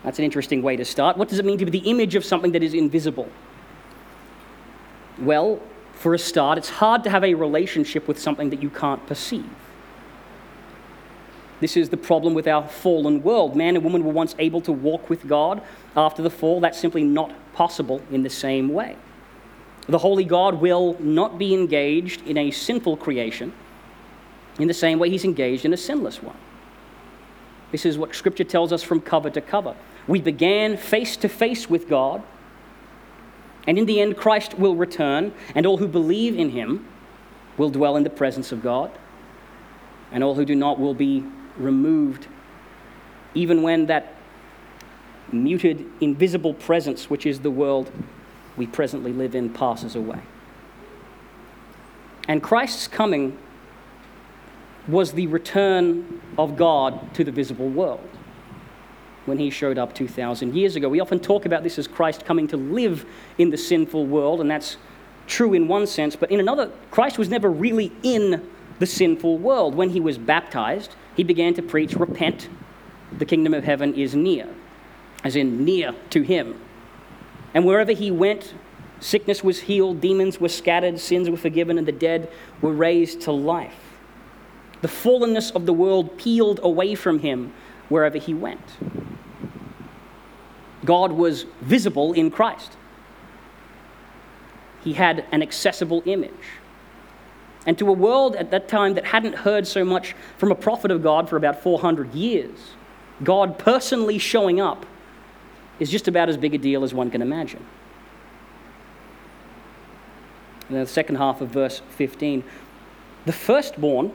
That's 0.04 0.18
an 0.18 0.24
interesting 0.24 0.62
way 0.62 0.76
to 0.76 0.84
start. 0.84 1.16
What 1.16 1.28
does 1.28 1.38
it 1.38 1.44
mean 1.44 1.58
to 1.58 1.64
be 1.64 1.70
the 1.70 1.90
image 1.90 2.14
of 2.14 2.24
something 2.24 2.52
that 2.52 2.62
is 2.62 2.74
invisible? 2.74 3.28
Well, 5.18 5.60
for 5.94 6.14
a 6.14 6.18
start, 6.18 6.58
it's 6.58 6.68
hard 6.68 7.02
to 7.04 7.10
have 7.10 7.24
a 7.24 7.34
relationship 7.34 8.06
with 8.06 8.18
something 8.18 8.50
that 8.50 8.62
you 8.62 8.70
can't 8.70 9.04
perceive. 9.06 9.48
This 11.60 11.76
is 11.76 11.88
the 11.88 11.96
problem 11.96 12.34
with 12.34 12.46
our 12.46 12.68
fallen 12.68 13.22
world. 13.22 13.56
Man 13.56 13.76
and 13.76 13.84
woman 13.84 14.04
were 14.04 14.12
once 14.12 14.34
able 14.38 14.60
to 14.62 14.72
walk 14.72 15.08
with 15.08 15.26
God 15.26 15.62
after 15.96 16.20
the 16.20 16.30
fall. 16.30 16.60
That's 16.60 16.78
simply 16.78 17.04
not 17.04 17.32
possible 17.54 18.02
in 18.10 18.22
the 18.22 18.30
same 18.30 18.68
way. 18.68 18.96
The 19.88 19.98
holy 19.98 20.24
God 20.24 20.60
will 20.60 20.96
not 20.98 21.38
be 21.38 21.52
engaged 21.52 22.26
in 22.26 22.38
a 22.38 22.50
sinful 22.50 22.96
creation 22.96 23.52
in 24.58 24.68
the 24.68 24.74
same 24.74 24.98
way 24.98 25.10
he's 25.10 25.24
engaged 25.24 25.64
in 25.64 25.72
a 25.72 25.76
sinless 25.76 26.22
one. 26.22 26.36
This 27.72 27.84
is 27.84 27.98
what 27.98 28.14
Scripture 28.14 28.44
tells 28.44 28.72
us 28.72 28.82
from 28.82 29.00
cover 29.00 29.30
to 29.30 29.40
cover. 29.40 29.74
We 30.06 30.20
began 30.20 30.76
face 30.76 31.16
to 31.18 31.28
face 31.28 31.68
with 31.68 31.88
God, 31.88 32.22
and 33.66 33.78
in 33.78 33.86
the 33.86 34.00
end, 34.00 34.16
Christ 34.16 34.54
will 34.58 34.76
return, 34.76 35.32
and 35.54 35.66
all 35.66 35.78
who 35.78 35.88
believe 35.88 36.38
in 36.38 36.50
him 36.50 36.86
will 37.56 37.70
dwell 37.70 37.96
in 37.96 38.04
the 38.04 38.10
presence 38.10 38.52
of 38.52 38.62
God, 38.62 38.90
and 40.12 40.22
all 40.22 40.34
who 40.34 40.44
do 40.44 40.54
not 40.54 40.78
will 40.78 40.94
be 40.94 41.24
removed, 41.56 42.28
even 43.34 43.62
when 43.62 43.86
that 43.86 44.14
muted, 45.32 45.84
invisible 46.00 46.54
presence, 46.54 47.10
which 47.10 47.26
is 47.26 47.40
the 47.40 47.50
world 47.50 47.90
we 48.56 48.66
presently 48.66 49.12
live 49.12 49.34
in, 49.34 49.50
passes 49.50 49.96
away. 49.96 50.20
And 52.28 52.42
Christ's 52.42 52.88
coming 52.88 53.38
was 54.88 55.12
the 55.12 55.26
return 55.26 56.20
of 56.38 56.56
God 56.56 57.14
to 57.14 57.24
the 57.24 57.32
visible 57.32 57.68
world 57.68 58.08
when 59.26 59.38
he 59.38 59.50
showed 59.50 59.78
up 59.78 59.94
2,000 59.94 60.54
years 60.54 60.76
ago. 60.76 60.88
We 60.88 61.00
often 61.00 61.18
talk 61.18 61.46
about 61.46 61.62
this 61.62 61.78
as 61.78 61.88
Christ 61.88 62.24
coming 62.24 62.46
to 62.48 62.56
live 62.56 63.06
in 63.38 63.50
the 63.50 63.56
sinful 63.56 64.06
world, 64.06 64.40
and 64.40 64.50
that's 64.50 64.76
true 65.26 65.54
in 65.54 65.68
one 65.68 65.86
sense, 65.86 66.14
but 66.16 66.30
in 66.30 66.40
another, 66.40 66.70
Christ 66.90 67.16
was 67.16 67.30
never 67.30 67.50
really 67.50 67.90
in 68.02 68.46
the 68.78 68.86
sinful 68.86 69.38
world. 69.38 69.74
When 69.74 69.90
he 69.90 70.00
was 70.00 70.18
baptized, 70.18 70.94
he 71.16 71.24
began 71.24 71.54
to 71.54 71.62
preach, 71.62 71.94
Repent, 71.94 72.48
the 73.16 73.24
kingdom 73.24 73.54
of 73.54 73.64
heaven 73.64 73.94
is 73.94 74.14
near. 74.14 74.48
as 75.22 75.36
in 75.36 75.64
near 75.64 75.94
to 76.10 76.20
him. 76.22 76.60
And 77.54 77.64
wherever 77.64 77.92
he 77.92 78.10
went, 78.10 78.52
sickness 79.00 79.44
was 79.44 79.60
healed, 79.60 80.00
demons 80.00 80.40
were 80.40 80.48
scattered, 80.48 80.98
sins 80.98 81.30
were 81.30 81.36
forgiven, 81.36 81.78
and 81.78 81.86
the 81.86 81.92
dead 81.92 82.30
were 82.60 82.72
raised 82.72 83.22
to 83.22 83.32
life. 83.32 83.74
The 84.82 84.88
fallenness 84.88 85.54
of 85.54 85.64
the 85.64 85.72
world 85.72 86.18
peeled 86.18 86.60
away 86.62 86.94
from 86.94 87.20
him 87.20 87.54
wherever 87.88 88.18
he 88.18 88.34
went. 88.34 88.60
God 90.84 91.12
was 91.12 91.46
visible 91.62 92.12
in 92.12 92.30
Christ. 92.30 92.76
He 94.82 94.92
had 94.92 95.24
an 95.32 95.40
accessible 95.40 96.02
image. 96.04 96.32
And 97.66 97.78
to 97.78 97.88
a 97.88 97.92
world 97.92 98.36
at 98.36 98.50
that 98.50 98.68
time 98.68 98.94
that 98.94 99.06
hadn't 99.06 99.36
heard 99.36 99.66
so 99.66 99.84
much 99.84 100.14
from 100.36 100.52
a 100.52 100.54
prophet 100.54 100.90
of 100.90 101.02
God 101.02 101.30
for 101.30 101.36
about 101.36 101.62
400 101.62 102.12
years, 102.14 102.58
God 103.22 103.58
personally 103.58 104.18
showing 104.18 104.60
up 104.60 104.84
is 105.78 105.90
just 105.90 106.08
about 106.08 106.28
as 106.28 106.36
big 106.36 106.54
a 106.54 106.58
deal 106.58 106.84
as 106.84 106.94
one 106.94 107.10
can 107.10 107.22
imagine. 107.22 107.64
In 110.68 110.76
the 110.76 110.86
second 110.86 111.16
half 111.16 111.40
of 111.40 111.50
verse 111.50 111.82
15, 111.90 112.42
the 113.26 113.32
firstborn 113.32 114.12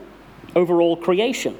over 0.56 0.80
all 0.80 0.96
creation. 0.96 1.56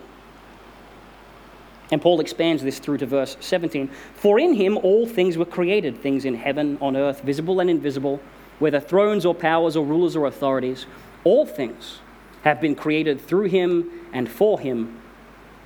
And 1.92 2.00
Paul 2.00 2.20
expands 2.20 2.62
this 2.62 2.78
through 2.78 2.98
to 2.98 3.06
verse 3.06 3.36
17. 3.40 3.90
For 4.14 4.38
in 4.38 4.54
him 4.54 4.76
all 4.78 5.06
things 5.06 5.36
were 5.36 5.44
created, 5.44 6.00
things 6.00 6.24
in 6.24 6.34
heaven, 6.34 6.78
on 6.80 6.96
earth, 6.96 7.22
visible 7.22 7.60
and 7.60 7.68
invisible, 7.68 8.20
whether 8.58 8.80
thrones 8.80 9.26
or 9.26 9.34
powers 9.34 9.76
or 9.76 9.84
rulers 9.84 10.14
or 10.14 10.26
authorities. 10.26 10.86
All 11.24 11.46
things 11.46 11.98
have 12.42 12.60
been 12.60 12.74
created 12.74 13.20
through 13.20 13.46
him 13.46 13.90
and 14.12 14.28
for 14.30 14.60
him. 14.60 15.00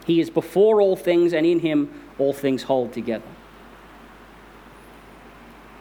He 0.06 0.20
is 0.20 0.30
before 0.30 0.80
all 0.80 0.96
things, 0.96 1.32
and 1.32 1.46
in 1.46 1.60
him 1.60 1.90
all 2.18 2.32
things 2.32 2.64
hold 2.64 2.92
together. 2.92 3.24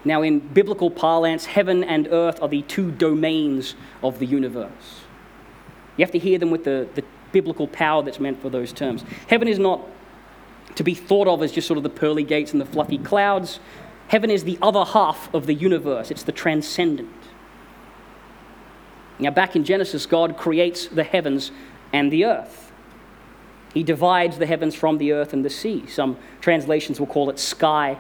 Now, 0.06 0.22
in 0.22 0.40
biblical 0.40 0.92
parlance, 0.92 1.46
heaven 1.46 1.84
and 1.84 2.08
earth 2.12 2.42
are 2.42 2.50
the 2.50 2.62
two 2.64 2.92
domains 2.92 3.76
of 4.02 4.20
the 4.20 4.26
universe. 4.26 5.02
You 5.96 6.04
have 6.04 6.12
to 6.12 6.20
hear 6.20 6.38
them 6.38 6.52
with 6.52 6.66
the, 6.66 6.88
the 6.96 7.04
biblical 7.32 7.68
power 7.68 8.04
that's 8.04 8.20
meant 8.20 8.42
for 8.42 8.50
those 8.50 8.74
terms. 8.74 9.06
Heaven 9.28 9.48
is 9.48 9.60
not 9.60 9.82
to 10.76 10.84
be 10.84 10.94
thought 10.94 11.28
of 11.28 11.42
as 11.42 11.52
just 11.52 11.68
sort 11.68 11.78
of 11.78 11.84
the 11.84 11.90
pearly 11.90 12.24
gates 12.24 12.52
and 12.52 12.60
the 12.60 12.66
fluffy 12.66 12.98
clouds. 12.98 13.60
Heaven 14.08 14.30
is 14.30 14.44
the 14.44 14.58
other 14.62 14.84
half 14.84 15.34
of 15.34 15.46
the 15.46 15.54
universe, 15.54 16.12
it's 16.12 16.24
the 16.24 16.32
transcendent. 16.32 17.10
Now, 19.20 19.32
back 19.32 19.56
in 19.56 19.64
Genesis, 19.64 20.06
God 20.06 20.38
creates 20.38 20.88
the 20.88 21.04
heavens 21.04 21.52
and 21.94 22.12
the 22.12 22.26
earth. 22.26 22.72
He 23.74 23.84
divides 23.84 24.38
the 24.38 24.46
heavens 24.46 24.76
from 24.76 24.98
the 24.98 25.14
earth 25.14 25.34
and 25.34 25.46
the 25.46 25.50
sea. 25.50 25.86
Some 25.88 26.18
translations 26.42 27.00
will 27.00 27.08
call 27.08 27.30
it 27.30 27.40
sky 27.40 27.98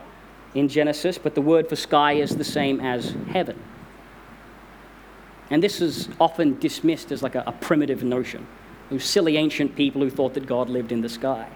in 0.53 0.67
Genesis, 0.67 1.17
but 1.17 1.35
the 1.35 1.41
word 1.41 1.67
for 1.67 1.75
sky 1.75 2.13
is 2.13 2.35
the 2.35 2.43
same 2.43 2.79
as 2.79 3.15
heaven. 3.29 3.59
And 5.49 5.61
this 5.61 5.81
is 5.81 6.09
often 6.19 6.59
dismissed 6.59 7.11
as 7.11 7.21
like 7.21 7.35
a, 7.35 7.43
a 7.45 7.51
primitive 7.51 8.03
notion. 8.03 8.47
Those 8.89 9.03
silly 9.03 9.37
ancient 9.37 9.75
people 9.75 10.01
who 10.01 10.09
thought 10.09 10.33
that 10.35 10.45
God 10.45 10.69
lived 10.69 10.91
in 10.91 11.01
the 11.01 11.09
sky. 11.09 11.47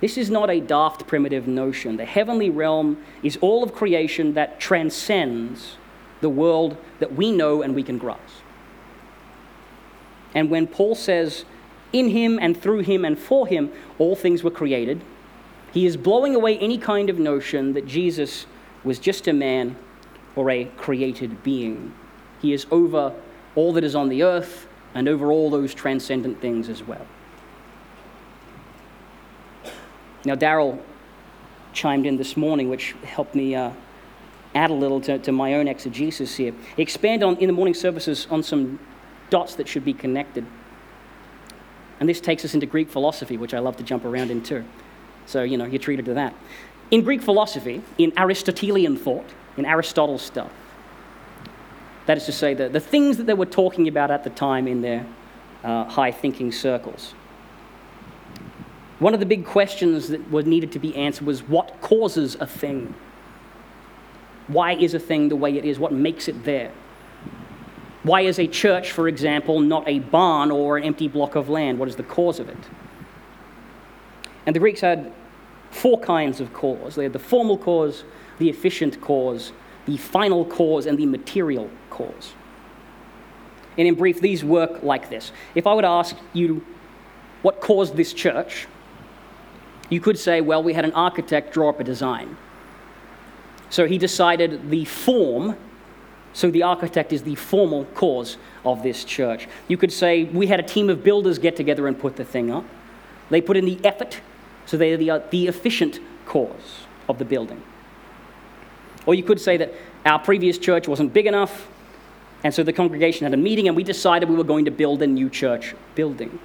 This 0.00 0.18
is 0.18 0.30
not 0.30 0.50
a 0.50 0.60
daft 0.60 1.06
primitive 1.06 1.46
notion. 1.46 1.96
The 1.96 2.04
heavenly 2.04 2.50
realm 2.50 3.02
is 3.22 3.38
all 3.40 3.62
of 3.62 3.72
creation 3.74 4.34
that 4.34 4.60
transcends 4.60 5.76
the 6.20 6.28
world 6.28 6.76
that 6.98 7.14
we 7.14 7.32
know 7.32 7.62
and 7.62 7.74
we 7.74 7.82
can 7.82 7.98
grasp. 7.98 8.42
And 10.34 10.50
when 10.50 10.66
Paul 10.66 10.94
says, 10.94 11.44
in 11.92 12.10
him 12.10 12.38
and 12.42 12.60
through 12.60 12.80
him 12.80 13.04
and 13.04 13.18
for 13.18 13.46
him, 13.46 13.72
all 13.98 14.16
things 14.16 14.42
were 14.42 14.50
created, 14.50 15.00
he 15.74 15.86
is 15.86 15.96
blowing 15.96 16.36
away 16.36 16.56
any 16.58 16.78
kind 16.78 17.10
of 17.10 17.18
notion 17.18 17.72
that 17.72 17.84
Jesus 17.84 18.46
was 18.84 19.00
just 19.00 19.26
a 19.26 19.32
man 19.32 19.76
or 20.36 20.48
a 20.48 20.66
created 20.76 21.42
being. 21.42 21.92
He 22.40 22.52
is 22.52 22.64
over 22.70 23.12
all 23.56 23.72
that 23.72 23.82
is 23.82 23.96
on 23.96 24.08
the 24.08 24.22
earth 24.22 24.68
and 24.94 25.08
over 25.08 25.32
all 25.32 25.50
those 25.50 25.74
transcendent 25.74 26.40
things 26.40 26.68
as 26.68 26.84
well. 26.84 27.04
Now, 30.24 30.36
Daryl 30.36 30.80
chimed 31.72 32.06
in 32.06 32.18
this 32.18 32.36
morning, 32.36 32.70
which 32.70 32.94
helped 33.02 33.34
me 33.34 33.56
uh, 33.56 33.72
add 34.54 34.70
a 34.70 34.74
little 34.74 35.00
to, 35.00 35.18
to 35.18 35.32
my 35.32 35.54
own 35.54 35.66
exegesis 35.66 36.36
here. 36.36 36.54
Expand 36.76 37.24
on, 37.24 37.36
in 37.38 37.48
the 37.48 37.52
morning 37.52 37.74
services 37.74 38.28
on 38.30 38.44
some 38.44 38.78
dots 39.28 39.56
that 39.56 39.66
should 39.66 39.84
be 39.84 39.92
connected. 39.92 40.46
And 41.98 42.08
this 42.08 42.20
takes 42.20 42.44
us 42.44 42.54
into 42.54 42.66
Greek 42.66 42.88
philosophy, 42.88 43.36
which 43.36 43.54
I 43.54 43.58
love 43.58 43.76
to 43.78 43.82
jump 43.82 44.04
around 44.04 44.30
into. 44.30 44.64
So, 45.26 45.42
you 45.42 45.56
know, 45.56 45.64
you're 45.64 45.78
treated 45.78 46.04
to 46.06 46.14
that. 46.14 46.34
In 46.90 47.02
Greek 47.02 47.22
philosophy, 47.22 47.82
in 47.98 48.12
Aristotelian 48.16 48.96
thought, 48.96 49.26
in 49.56 49.64
Aristotle's 49.64 50.22
stuff, 50.22 50.52
that 52.06 52.16
is 52.16 52.26
to 52.26 52.32
say, 52.32 52.54
the, 52.54 52.68
the 52.68 52.80
things 52.80 53.16
that 53.16 53.24
they 53.24 53.34
were 53.34 53.46
talking 53.46 53.88
about 53.88 54.10
at 54.10 54.24
the 54.24 54.30
time 54.30 54.68
in 54.68 54.82
their 54.82 55.06
uh, 55.62 55.84
high 55.84 56.12
thinking 56.12 56.52
circles. 56.52 57.14
One 58.98 59.14
of 59.14 59.20
the 59.20 59.26
big 59.26 59.44
questions 59.44 60.08
that 60.08 60.30
was 60.30 60.44
needed 60.44 60.72
to 60.72 60.78
be 60.78 60.94
answered 60.94 61.26
was 61.26 61.42
what 61.42 61.80
causes 61.80 62.36
a 62.38 62.46
thing? 62.46 62.94
Why 64.46 64.74
is 64.74 64.94
a 64.94 64.98
thing 64.98 65.28
the 65.28 65.36
way 65.36 65.56
it 65.56 65.64
is? 65.64 65.78
What 65.78 65.92
makes 65.92 66.28
it 66.28 66.44
there? 66.44 66.70
Why 68.02 68.20
is 68.20 68.38
a 68.38 68.46
church, 68.46 68.92
for 68.92 69.08
example, 69.08 69.60
not 69.60 69.88
a 69.88 69.98
barn 69.98 70.50
or 70.50 70.76
an 70.76 70.84
empty 70.84 71.08
block 71.08 71.34
of 71.34 71.48
land? 71.48 71.78
What 71.78 71.88
is 71.88 71.96
the 71.96 72.02
cause 72.02 72.38
of 72.38 72.50
it? 72.50 72.58
And 74.46 74.54
the 74.54 74.60
Greeks 74.60 74.80
had 74.80 75.12
four 75.70 75.98
kinds 75.98 76.40
of 76.40 76.52
cause 76.52 76.94
they 76.94 77.02
had 77.02 77.12
the 77.12 77.18
formal 77.18 77.58
cause, 77.58 78.04
the 78.38 78.48
efficient 78.48 79.00
cause, 79.00 79.52
the 79.86 79.96
final 79.96 80.44
cause, 80.44 80.86
and 80.86 80.98
the 80.98 81.06
material 81.06 81.68
cause. 81.90 82.34
And 83.76 83.88
in 83.88 83.94
brief, 83.94 84.20
these 84.20 84.44
work 84.44 84.82
like 84.82 85.10
this. 85.10 85.32
If 85.54 85.66
I 85.66 85.74
were 85.74 85.82
to 85.82 85.88
ask 85.88 86.16
you 86.32 86.64
what 87.42 87.60
caused 87.60 87.96
this 87.96 88.12
church, 88.12 88.66
you 89.90 90.00
could 90.00 90.18
say, 90.18 90.40
well, 90.40 90.62
we 90.62 90.72
had 90.72 90.84
an 90.84 90.92
architect 90.92 91.52
draw 91.52 91.70
up 91.70 91.80
a 91.80 91.84
design. 91.84 92.36
So 93.70 93.86
he 93.86 93.98
decided 93.98 94.70
the 94.70 94.84
form, 94.84 95.56
so 96.32 96.50
the 96.50 96.62
architect 96.62 97.12
is 97.12 97.22
the 97.22 97.34
formal 97.34 97.84
cause 97.86 98.36
of 98.64 98.82
this 98.82 99.04
church. 99.04 99.48
You 99.68 99.76
could 99.76 99.92
say 99.92 100.24
we 100.24 100.46
had 100.46 100.60
a 100.60 100.62
team 100.62 100.88
of 100.88 101.02
builders 101.02 101.38
get 101.38 101.56
together 101.56 101.88
and 101.88 101.98
put 101.98 102.16
the 102.16 102.24
thing 102.24 102.50
up. 102.50 102.64
They 103.30 103.40
put 103.40 103.56
in 103.56 103.64
the 103.64 103.78
effort, 103.84 104.20
so 104.66 104.76
they're 104.76 104.96
the, 104.96 105.10
uh, 105.10 105.20
the 105.30 105.46
efficient 105.46 106.00
cause 106.26 106.86
of 107.08 107.18
the 107.18 107.24
building. 107.24 107.62
Or 109.06 109.14
you 109.14 109.22
could 109.22 109.40
say 109.40 109.56
that 109.58 109.74
our 110.06 110.18
previous 110.18 110.58
church 110.58 110.88
wasn't 110.88 111.12
big 111.12 111.26
enough, 111.26 111.68
and 112.42 112.52
so 112.52 112.62
the 112.62 112.72
congregation 112.72 113.24
had 113.24 113.32
a 113.34 113.38
meeting 113.38 113.68
and 113.68 113.76
we 113.76 113.82
decided 113.82 114.28
we 114.28 114.36
were 114.36 114.44
going 114.44 114.66
to 114.66 114.70
build 114.70 115.02
a 115.02 115.06
new 115.06 115.30
church 115.30 115.74
building. 115.94 116.38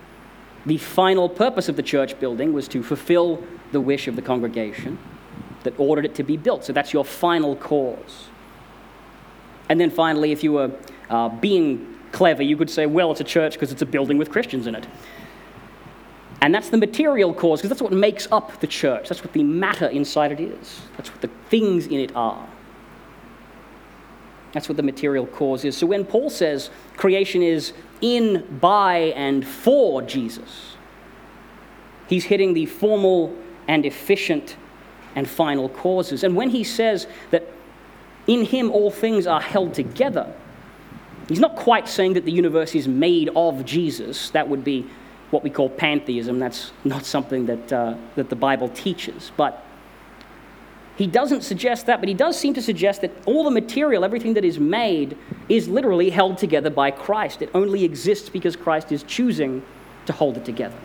The 0.66 0.78
final 0.78 1.28
purpose 1.28 1.68
of 1.70 1.76
the 1.76 1.84
church 1.84 2.20
building 2.20 2.54
was 2.54 2.68
to 2.70 2.82
fulfill 2.82 3.44
the 3.72 3.82
wish 3.82 4.08
of 4.08 4.16
the 4.16 4.22
congregation 4.22 4.98
that 5.64 5.78
ordered 5.78 6.06
it 6.06 6.16
to 6.16 6.24
be 6.24 6.38
built. 6.38 6.64
So 6.64 6.74
that's 6.74 6.94
your 6.94 7.04
final 7.04 7.56
cause. 7.56 8.30
And 9.68 9.80
then 9.80 9.92
finally, 9.92 10.32
if 10.32 10.44
you 10.44 10.54
were 10.54 10.72
uh, 11.10 11.30
being 11.30 12.00
clever, 12.12 12.44
you 12.44 12.56
could 12.58 12.70
say, 12.70 12.86
well, 12.86 13.12
it's 13.12 13.22
a 13.22 13.26
church 13.26 13.54
because 13.54 13.72
it's 13.72 13.82
a 13.82 13.86
building 13.86 14.18
with 14.18 14.32
Christians 14.32 14.68
in 14.68 14.76
it. 14.76 14.88
And 16.42 16.56
that's 16.56 16.70
the 16.70 16.78
material 16.78 17.34
cause, 17.34 17.60
because 17.60 17.70
that's 17.70 17.82
what 17.82 17.92
makes 17.92 18.28
up 18.32 18.60
the 18.62 18.68
church. 18.68 19.10
That's 19.10 19.24
what 19.24 19.34
the 19.34 19.44
matter 19.44 19.88
inside 19.88 20.32
it 20.32 20.40
is. 20.40 20.82
That's 20.96 21.12
what 21.12 21.22
the 21.22 21.30
things 21.50 21.88
in 21.88 22.00
it 22.00 22.16
are. 22.16 22.48
That's 24.54 24.70
what 24.70 24.78
the 24.78 24.84
material 24.84 25.28
cause 25.28 25.66
is. 25.66 25.78
So 25.78 25.86
when 25.86 26.06
Paul 26.06 26.30
says 26.30 26.70
creation 26.98 27.44
is 27.44 27.74
in, 28.02 28.60
by, 28.60 29.14
and 29.16 29.46
for 29.46 30.02
Jesus, 30.02 30.76
he's 32.08 32.24
hitting 32.26 32.54
the 32.54 32.66
formal 32.66 33.36
and 33.68 33.86
efficient 33.86 34.56
and 35.16 35.30
final 35.30 35.70
causes. 35.70 36.24
And 36.24 36.36
when 36.36 36.50
he 36.50 36.64
says 36.64 37.06
that 37.32 37.48
in 38.28 38.46
him 38.46 38.72
all 38.72 38.90
things 38.90 39.28
are 39.28 39.42
held 39.42 39.74
together, 39.74 40.34
he's 41.28 41.40
not 41.40 41.56
quite 41.56 41.88
saying 41.88 42.14
that 42.14 42.26
the 42.26 42.32
universe 42.32 42.74
is 42.74 42.88
made 42.88 43.30
of 43.36 43.66
Jesus. 43.66 44.30
That 44.32 44.48
would 44.48 44.64
be 44.64 44.88
what 45.32 45.44
we 45.44 45.50
call 45.50 45.70
pantheism. 45.70 46.40
That's 46.40 46.72
not 46.84 47.06
something 47.06 47.46
that, 47.46 47.74
uh, 47.74 47.96
that 48.16 48.30
the 48.30 48.36
Bible 48.36 48.70
teaches. 48.70 49.32
But 49.38 49.64
he 50.98 51.08
doesn't 51.08 51.44
suggest 51.44 51.86
that, 51.86 52.02
but 52.02 52.10
he 52.10 52.16
does 52.16 52.38
seem 52.38 52.54
to 52.56 52.62
suggest 52.62 53.02
that 53.02 53.12
all 53.26 53.44
the 53.44 53.52
material, 53.52 54.04
everything 54.04 54.34
that 54.34 54.44
is 54.44 54.60
made, 54.60 55.18
is 55.48 55.70
literally 55.70 56.10
held 56.10 56.38
together 56.38 56.70
by 56.70 56.92
Christ. 56.92 57.42
It 57.42 57.50
only 57.54 57.86
exists 57.86 58.28
because 58.28 58.56
Christ 58.56 58.92
is 58.92 59.04
choosing 59.04 59.64
to 60.08 60.14
hold 60.14 60.36
it 60.36 60.44
together. 60.44 60.76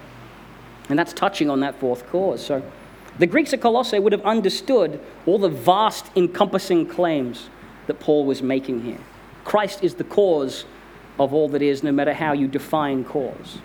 And 0.88 0.98
that's 0.98 1.12
touching 1.12 1.50
on 1.50 1.60
that 1.60 1.80
fourth 1.80 2.06
cause. 2.08 2.44
So 2.44 2.62
the 3.18 3.26
Greeks 3.26 3.52
at 3.52 3.60
Colossae 3.60 3.98
would 3.98 4.12
have 4.12 4.24
understood 4.24 5.00
all 5.26 5.38
the 5.38 5.48
vast, 5.48 6.10
encompassing 6.14 6.86
claims 6.86 7.48
that 7.86 8.00
Paul 8.00 8.24
was 8.24 8.42
making 8.42 8.82
here. 8.82 9.00
Christ 9.44 9.82
is 9.82 9.94
the 9.94 10.04
cause 10.04 10.64
of 11.18 11.32
all 11.32 11.48
that 11.48 11.62
is, 11.62 11.82
no 11.82 11.92
matter 11.92 12.14
how 12.14 12.32
you 12.32 12.48
define 12.48 13.04
cause. 13.04 13.58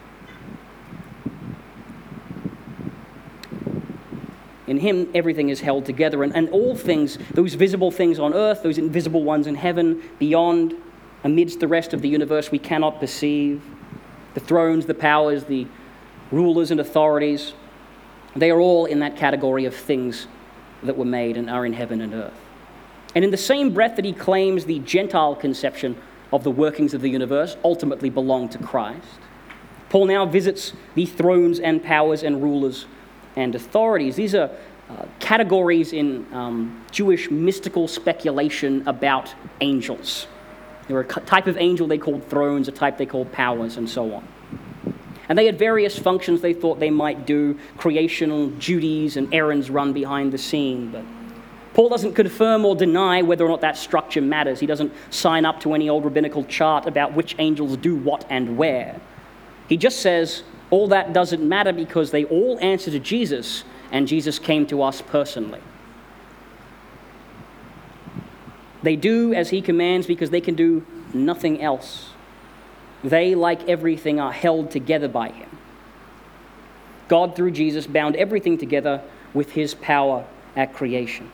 In 4.69 4.77
him, 4.77 5.09
everything 5.15 5.49
is 5.49 5.61
held 5.61 5.85
together, 5.85 6.23
and, 6.23 6.35
and 6.35 6.47
all 6.49 6.75
things, 6.75 7.17
those 7.33 7.55
visible 7.55 7.89
things 7.89 8.19
on 8.19 8.35
earth, 8.35 8.61
those 8.61 8.77
invisible 8.77 9.23
ones 9.23 9.47
in 9.47 9.55
heaven, 9.55 10.01
beyond, 10.19 10.75
amidst 11.23 11.59
the 11.59 11.67
rest 11.67 11.91
of 11.91 12.03
the 12.03 12.07
universe 12.07 12.51
we 12.51 12.59
cannot 12.59 12.99
perceive, 12.99 13.63
the 14.35 14.39
thrones, 14.39 14.85
the 14.85 14.93
powers, 14.93 15.45
the 15.45 15.67
rulers 16.31 16.69
and 16.69 16.79
authorities, 16.79 17.53
they 18.35 18.51
are 18.51 18.59
all 18.59 18.85
in 18.85 18.99
that 18.99 19.17
category 19.17 19.65
of 19.65 19.75
things 19.75 20.27
that 20.83 20.95
were 20.95 21.03
made 21.03 21.35
and 21.35 21.49
are 21.49 21.65
in 21.65 21.73
heaven 21.73 21.99
and 21.99 22.13
earth. 22.13 22.39
And 23.15 23.25
in 23.25 23.31
the 23.31 23.37
same 23.37 23.73
breath 23.73 23.95
that 23.95 24.05
he 24.05 24.13
claims 24.13 24.65
the 24.65 24.79
Gentile 24.79 25.35
conception 25.35 25.95
of 26.31 26.43
the 26.43 26.51
workings 26.51 26.93
of 26.93 27.01
the 27.01 27.09
universe 27.09 27.57
ultimately 27.63 28.11
belong 28.11 28.49
to 28.49 28.59
Christ, 28.59 29.19
Paul 29.89 30.05
now 30.05 30.27
visits 30.27 30.73
the 30.93 31.07
thrones 31.07 31.59
and 31.59 31.83
powers 31.83 32.21
and 32.21 32.43
rulers 32.43 32.85
and 33.39 33.55
authorities. 33.55 34.15
These 34.15 34.35
are 34.35 34.51
uh, 34.89 35.05
categories 35.19 35.93
in 35.93 36.31
um, 36.33 36.85
Jewish 36.91 37.31
mystical 37.31 37.87
speculation 37.87 38.85
about 38.87 39.33
angels. 39.61 40.27
There 40.87 40.95
were 40.95 41.03
a 41.03 41.05
type 41.05 41.47
of 41.47 41.57
angel 41.57 41.87
they 41.87 41.97
called 41.97 42.25
thrones, 42.27 42.67
a 42.67 42.71
type 42.71 42.97
they 42.97 43.05
called 43.05 43.31
powers, 43.31 43.77
and 43.77 43.89
so 43.89 44.13
on. 44.13 44.27
And 45.29 45.37
they 45.37 45.45
had 45.45 45.59
various 45.59 45.97
functions 45.97 46.41
they 46.41 46.53
thought 46.53 46.79
they 46.79 46.89
might 46.89 47.27
do, 47.27 47.57
creational 47.77 48.49
duties 48.49 49.15
and 49.15 49.31
errands 49.33 49.69
run 49.69 49.93
behind 49.93 50.33
the 50.33 50.39
scene. 50.39 50.89
But 50.91 51.03
Paul 51.75 51.89
doesn't 51.89 52.15
confirm 52.15 52.65
or 52.65 52.75
deny 52.75 53.21
whether 53.21 53.45
or 53.45 53.49
not 53.49 53.61
that 53.61 53.77
structure 53.77 54.21
matters. 54.21 54.59
He 54.59 54.65
doesn't 54.65 54.91
sign 55.11 55.45
up 55.45 55.59
to 55.61 55.75
any 55.75 55.87
old 55.87 56.03
rabbinical 56.03 56.43
chart 56.45 56.87
about 56.87 57.13
which 57.13 57.35
angels 57.37 57.77
do 57.77 57.95
what 57.95 58.25
and 58.29 58.57
where. 58.57 58.99
He 59.67 59.77
just 59.77 60.01
says 60.01 60.41
all 60.71 60.87
that 60.89 61.13
doesn't 61.13 61.47
matter 61.47 61.73
because 61.73 62.11
they 62.11 62.25
all 62.25 62.59
answer 62.59 62.91
to 62.91 62.99
Jesus, 62.99 63.63
and 63.91 64.07
Jesus 64.07 64.37
came 64.37 64.67
to 64.67 64.83
us 64.83 65.01
personally. 65.01 65.61
They 68.83 68.95
do 68.95 69.33
as 69.33 69.49
he 69.49 69.61
commands 69.61 70.07
because 70.07 70.29
they 70.29 70.41
can 70.41 70.55
do 70.55 70.85
nothing 71.13 71.61
else. 71.61 72.11
They, 73.03 73.35
like 73.35 73.67
everything, 73.67 74.19
are 74.19 74.31
held 74.31 74.71
together 74.71 75.07
by 75.07 75.29
him. 75.29 75.49
God, 77.07 77.35
through 77.35 77.51
Jesus, 77.51 77.87
bound 77.87 78.15
everything 78.15 78.57
together 78.57 79.01
with 79.33 79.51
his 79.51 79.73
power 79.73 80.25
at 80.55 80.73
creation. 80.73 81.31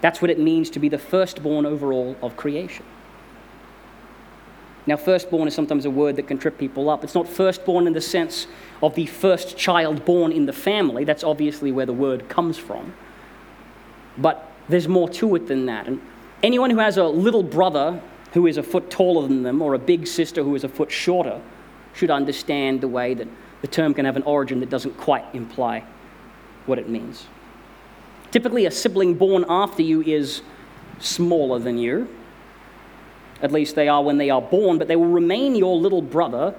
That's 0.00 0.22
what 0.22 0.30
it 0.30 0.38
means 0.38 0.70
to 0.70 0.78
be 0.78 0.88
the 0.88 0.98
firstborn 0.98 1.66
over 1.66 1.92
all 1.92 2.16
of 2.22 2.36
creation. 2.36 2.84
Now, 4.86 4.96
firstborn 4.96 5.46
is 5.46 5.54
sometimes 5.54 5.84
a 5.84 5.90
word 5.90 6.16
that 6.16 6.26
can 6.26 6.38
trip 6.38 6.58
people 6.58 6.88
up. 6.88 7.04
It's 7.04 7.14
not 7.14 7.28
firstborn 7.28 7.86
in 7.86 7.92
the 7.92 8.00
sense 8.00 8.46
of 8.82 8.94
the 8.94 9.06
first 9.06 9.56
child 9.56 10.04
born 10.04 10.32
in 10.32 10.46
the 10.46 10.52
family. 10.52 11.04
That's 11.04 11.22
obviously 11.22 11.70
where 11.70 11.86
the 11.86 11.92
word 11.92 12.28
comes 12.28 12.56
from. 12.56 12.94
But 14.16 14.50
there's 14.68 14.88
more 14.88 15.08
to 15.10 15.34
it 15.36 15.48
than 15.48 15.66
that. 15.66 15.86
And 15.86 16.00
anyone 16.42 16.70
who 16.70 16.78
has 16.78 16.96
a 16.96 17.04
little 17.04 17.42
brother 17.42 18.00
who 18.32 18.46
is 18.46 18.56
a 18.56 18.62
foot 18.62 18.90
taller 18.90 19.26
than 19.26 19.42
them 19.42 19.60
or 19.60 19.74
a 19.74 19.78
big 19.78 20.06
sister 20.06 20.42
who 20.42 20.54
is 20.54 20.64
a 20.64 20.68
foot 20.68 20.90
shorter 20.90 21.40
should 21.94 22.10
understand 22.10 22.80
the 22.80 22.88
way 22.88 23.14
that 23.14 23.28
the 23.60 23.66
term 23.66 23.92
can 23.92 24.04
have 24.04 24.16
an 24.16 24.22
origin 24.22 24.60
that 24.60 24.70
doesn't 24.70 24.96
quite 24.96 25.24
imply 25.34 25.84
what 26.66 26.78
it 26.78 26.88
means. 26.88 27.26
Typically, 28.30 28.66
a 28.66 28.70
sibling 28.70 29.14
born 29.14 29.44
after 29.48 29.82
you 29.82 30.02
is 30.02 30.42
smaller 31.00 31.58
than 31.58 31.76
you. 31.76 32.08
At 33.42 33.52
least 33.52 33.74
they 33.74 33.88
are 33.88 34.02
when 34.02 34.18
they 34.18 34.30
are 34.30 34.42
born, 34.42 34.78
but 34.78 34.88
they 34.88 34.96
will 34.96 35.06
remain 35.06 35.54
your 35.54 35.76
little 35.76 36.02
brother 36.02 36.54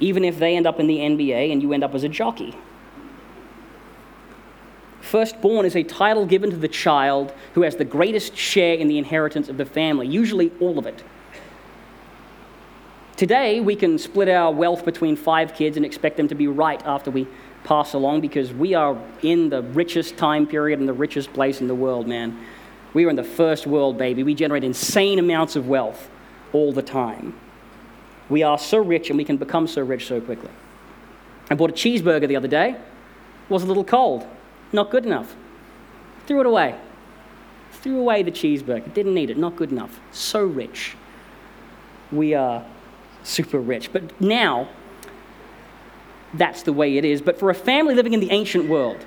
even 0.00 0.24
if 0.24 0.38
they 0.38 0.56
end 0.56 0.66
up 0.66 0.80
in 0.80 0.86
the 0.86 0.98
NBA 0.98 1.52
and 1.52 1.62
you 1.62 1.72
end 1.72 1.84
up 1.84 1.94
as 1.94 2.04
a 2.04 2.08
jockey. 2.08 2.54
Firstborn 5.00 5.66
is 5.66 5.76
a 5.76 5.82
title 5.82 6.26
given 6.26 6.50
to 6.50 6.56
the 6.56 6.68
child 6.68 7.32
who 7.52 7.62
has 7.62 7.76
the 7.76 7.84
greatest 7.84 8.36
share 8.36 8.74
in 8.74 8.88
the 8.88 8.98
inheritance 8.98 9.48
of 9.48 9.56
the 9.56 9.66
family, 9.66 10.06
usually 10.06 10.50
all 10.60 10.78
of 10.78 10.86
it. 10.86 11.04
Today, 13.16 13.60
we 13.60 13.76
can 13.76 13.96
split 13.98 14.28
our 14.28 14.50
wealth 14.50 14.84
between 14.84 15.14
five 15.14 15.54
kids 15.54 15.76
and 15.76 15.86
expect 15.86 16.16
them 16.16 16.26
to 16.28 16.34
be 16.34 16.48
right 16.48 16.84
after 16.84 17.12
we 17.12 17.28
pass 17.62 17.94
along 17.94 18.22
because 18.22 18.52
we 18.52 18.74
are 18.74 18.98
in 19.22 19.50
the 19.50 19.62
richest 19.62 20.16
time 20.16 20.46
period 20.46 20.80
and 20.80 20.88
the 20.88 20.92
richest 20.92 21.32
place 21.32 21.60
in 21.60 21.68
the 21.68 21.74
world, 21.74 22.08
man. 22.08 22.36
We 22.92 23.04
are 23.04 23.10
in 23.10 23.16
the 23.16 23.22
first 23.22 23.66
world, 23.66 23.96
baby. 23.96 24.24
We 24.24 24.34
generate 24.34 24.64
insane 24.64 25.18
amounts 25.18 25.54
of 25.54 25.68
wealth 25.68 26.10
all 26.54 26.72
the 26.72 26.82
time. 26.82 27.34
We 28.30 28.42
are 28.42 28.56
so 28.56 28.78
rich 28.78 29.10
and 29.10 29.18
we 29.18 29.24
can 29.24 29.36
become 29.36 29.66
so 29.66 29.82
rich 29.82 30.06
so 30.06 30.20
quickly. 30.20 30.50
I 31.50 31.54
bought 31.54 31.70
a 31.70 31.74
cheeseburger 31.74 32.26
the 32.26 32.36
other 32.36 32.48
day. 32.48 32.76
Was 33.50 33.62
a 33.62 33.66
little 33.66 33.84
cold. 33.84 34.26
Not 34.72 34.90
good 34.90 35.04
enough. 35.04 35.36
Threw 36.26 36.40
it 36.40 36.46
away. 36.46 36.74
Threw 37.72 37.98
away 37.98 38.22
the 38.22 38.30
cheeseburger. 38.30 38.94
Didn't 38.94 39.12
need 39.12 39.28
it. 39.28 39.36
Not 39.36 39.56
good 39.56 39.70
enough. 39.70 40.00
So 40.10 40.42
rich. 40.42 40.96
We 42.10 42.32
are 42.32 42.64
super 43.24 43.58
rich. 43.58 43.92
But 43.92 44.18
now, 44.20 44.68
that's 46.32 46.62
the 46.62 46.72
way 46.72 46.96
it 46.96 47.04
is. 47.04 47.20
But 47.20 47.38
for 47.38 47.50
a 47.50 47.54
family 47.54 47.94
living 47.94 48.14
in 48.14 48.20
the 48.20 48.30
ancient 48.30 48.70
world, 48.70 49.04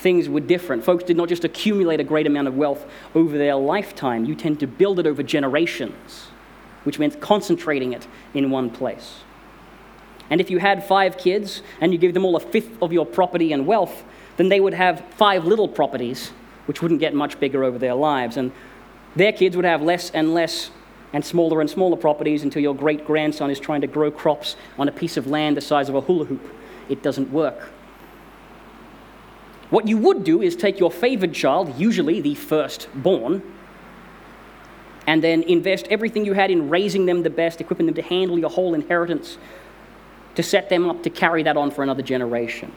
things 0.00 0.28
were 0.28 0.40
different. 0.40 0.82
Folks 0.84 1.04
did 1.04 1.16
not 1.16 1.28
just 1.28 1.44
accumulate 1.44 2.00
a 2.00 2.04
great 2.04 2.26
amount 2.26 2.48
of 2.48 2.56
wealth 2.56 2.86
over 3.14 3.36
their 3.36 3.54
lifetime, 3.54 4.24
you 4.24 4.34
tend 4.34 4.58
to 4.60 4.66
build 4.66 4.98
it 4.98 5.06
over 5.06 5.22
generations, 5.22 6.28
which 6.84 6.98
meant 6.98 7.20
concentrating 7.20 7.92
it 7.92 8.06
in 8.34 8.50
one 8.50 8.70
place. 8.70 9.20
And 10.30 10.40
if 10.40 10.50
you 10.50 10.58
had 10.58 10.84
five 10.84 11.18
kids 11.18 11.62
and 11.80 11.92
you 11.92 11.98
gave 11.98 12.14
them 12.14 12.24
all 12.24 12.36
a 12.36 12.40
fifth 12.40 12.80
of 12.80 12.92
your 12.92 13.04
property 13.04 13.52
and 13.52 13.66
wealth, 13.66 14.04
then 14.36 14.48
they 14.48 14.60
would 14.60 14.74
have 14.74 15.04
five 15.16 15.44
little 15.44 15.68
properties, 15.68 16.28
which 16.66 16.80
wouldn't 16.80 17.00
get 17.00 17.14
much 17.14 17.38
bigger 17.40 17.64
over 17.64 17.78
their 17.78 17.94
lives. 17.94 18.36
And 18.36 18.52
their 19.16 19.32
kids 19.32 19.56
would 19.56 19.64
have 19.64 19.82
less 19.82 20.10
and 20.10 20.32
less 20.32 20.70
and 21.12 21.24
smaller 21.24 21.60
and 21.60 21.68
smaller 21.68 21.96
properties 21.96 22.44
until 22.44 22.62
your 22.62 22.74
great 22.74 23.04
grandson 23.04 23.50
is 23.50 23.58
trying 23.58 23.80
to 23.80 23.88
grow 23.88 24.10
crops 24.10 24.54
on 24.78 24.88
a 24.88 24.92
piece 24.92 25.16
of 25.16 25.26
land 25.26 25.56
the 25.56 25.60
size 25.60 25.88
of 25.88 25.96
a 25.96 26.00
hula 26.00 26.24
hoop. 26.24 26.54
It 26.88 27.02
doesn't 27.02 27.32
work. 27.32 27.70
What 29.70 29.86
you 29.86 29.98
would 29.98 30.24
do 30.24 30.42
is 30.42 30.56
take 30.56 30.80
your 30.80 30.90
favored 30.90 31.32
child, 31.32 31.78
usually 31.78 32.20
the 32.20 32.34
firstborn, 32.34 33.42
and 35.06 35.22
then 35.22 35.42
invest 35.44 35.86
everything 35.88 36.24
you 36.24 36.32
had 36.34 36.50
in 36.50 36.68
raising 36.68 37.06
them 37.06 37.22
the 37.22 37.30
best, 37.30 37.60
equipping 37.60 37.86
them 37.86 37.94
to 37.94 38.02
handle 38.02 38.38
your 38.38 38.50
whole 38.50 38.74
inheritance, 38.74 39.38
to 40.34 40.42
set 40.42 40.68
them 40.68 40.90
up 40.90 41.02
to 41.04 41.10
carry 41.10 41.44
that 41.44 41.56
on 41.56 41.70
for 41.70 41.82
another 41.82 42.02
generation. 42.02 42.72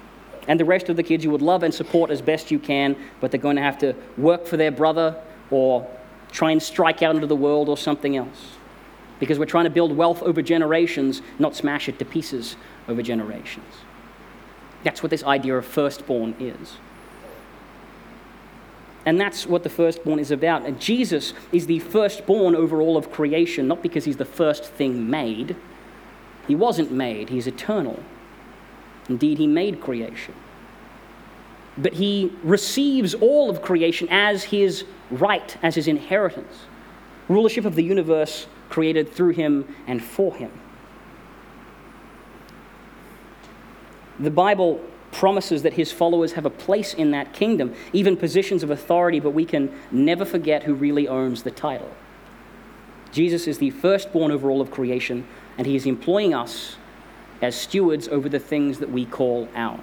And 0.48 0.60
the 0.60 0.66
rest 0.66 0.90
of 0.90 0.96
the 0.96 1.04
kids 1.04 1.24
you 1.24 1.32
would 1.32 1.42
love 1.42 1.64
and 1.64 1.74
support 1.74 2.12
as 2.12 2.22
best 2.22 2.52
you 2.52 2.60
can, 2.60 2.96
but 3.22 3.32
they're 3.32 3.40
going 3.40 3.56
to 3.56 3.62
have 3.62 3.78
to 3.80 3.96
work 4.18 4.46
for 4.46 4.58
their 4.58 4.72
brother 4.72 5.20
or 5.50 5.88
try 6.32 6.52
and 6.52 6.62
strike 6.62 7.02
out 7.02 7.16
into 7.16 7.28
the 7.28 7.36
world 7.36 7.70
or 7.70 7.78
something 7.78 8.18
else. 8.18 8.58
Because 9.20 9.40
we're 9.40 9.46
trying 9.46 9.64
to 9.64 9.70
build 9.70 9.96
wealth 9.96 10.22
over 10.22 10.42
generations, 10.42 11.22
not 11.40 11.56
smash 11.56 11.88
it 11.88 11.98
to 12.00 12.06
pieces 12.06 12.56
over 12.88 13.02
generations. 13.02 13.74
That's 14.84 15.02
what 15.02 15.10
this 15.10 15.24
idea 15.24 15.56
of 15.58 15.66
firstborn 15.66 16.36
is. 16.40 16.78
And 19.06 19.20
that's 19.20 19.46
what 19.46 19.64
the 19.64 19.70
firstborn 19.70 20.20
is 20.20 20.32
about. 20.32 20.66
And 20.66 20.80
Jesus 20.80 21.34
is 21.52 21.66
the 21.66 21.80
firstborn 21.80 22.56
over 22.56 22.82
all 22.82 22.96
of 22.96 23.12
creation, 23.12 23.68
not 23.68 23.82
because 23.82 24.06
he's 24.06 24.18
the 24.18 24.26
first 24.26 24.64
thing 24.64 25.10
made. 25.10 25.56
He 26.48 26.56
wasn't 26.56 26.92
made, 26.92 27.30
he's 27.30 27.48
eternal. 27.48 28.02
Indeed, 29.10 29.38
he 29.38 29.48
made 29.48 29.82
creation. 29.82 30.34
But 31.78 31.94
he 31.94 32.32
receives 32.44 33.14
all 33.14 33.50
of 33.50 33.62
creation 33.62 34.08
as 34.10 34.46
his 34.46 34.86
right, 35.12 35.58
as 35.62 35.76
his 35.76 35.88
inheritance. 35.88 36.66
Rulership 37.28 37.66
of 37.66 37.76
the 37.76 37.84
universe 37.84 38.48
created 38.70 39.12
through 39.12 39.32
him 39.32 39.76
and 39.88 40.02
for 40.02 40.34
him. 40.36 40.52
The 44.20 44.32
Bible 44.32 44.82
promises 45.12 45.62
that 45.64 45.74
his 45.74 45.92
followers 45.92 46.34
have 46.34 46.46
a 46.46 46.50
place 46.50 46.94
in 46.94 47.12
that 47.12 47.34
kingdom, 47.34 47.74
even 47.94 48.18
positions 48.18 48.64
of 48.64 48.70
authority, 48.70 49.20
but 49.20 49.32
we 49.32 49.46
can 49.46 49.72
never 49.92 50.26
forget 50.26 50.64
who 50.64 50.74
really 50.74 51.08
owns 51.08 51.44
the 51.44 51.52
title. 51.52 51.92
Jesus 53.12 53.48
is 53.48 53.60
the 53.60 53.70
firstborn 53.70 54.32
over 54.32 54.50
all 54.50 54.60
of 54.60 54.72
creation, 54.72 55.26
and 55.58 55.68
he 55.68 55.76
is 55.76 55.86
employing 55.86 56.34
us 56.34 56.78
as 57.42 57.56
stewards 57.56 58.08
over 58.08 58.28
the 58.28 58.40
things 58.40 58.80
that 58.80 58.90
we 58.90 59.06
call 59.06 59.48
ours. 59.56 59.80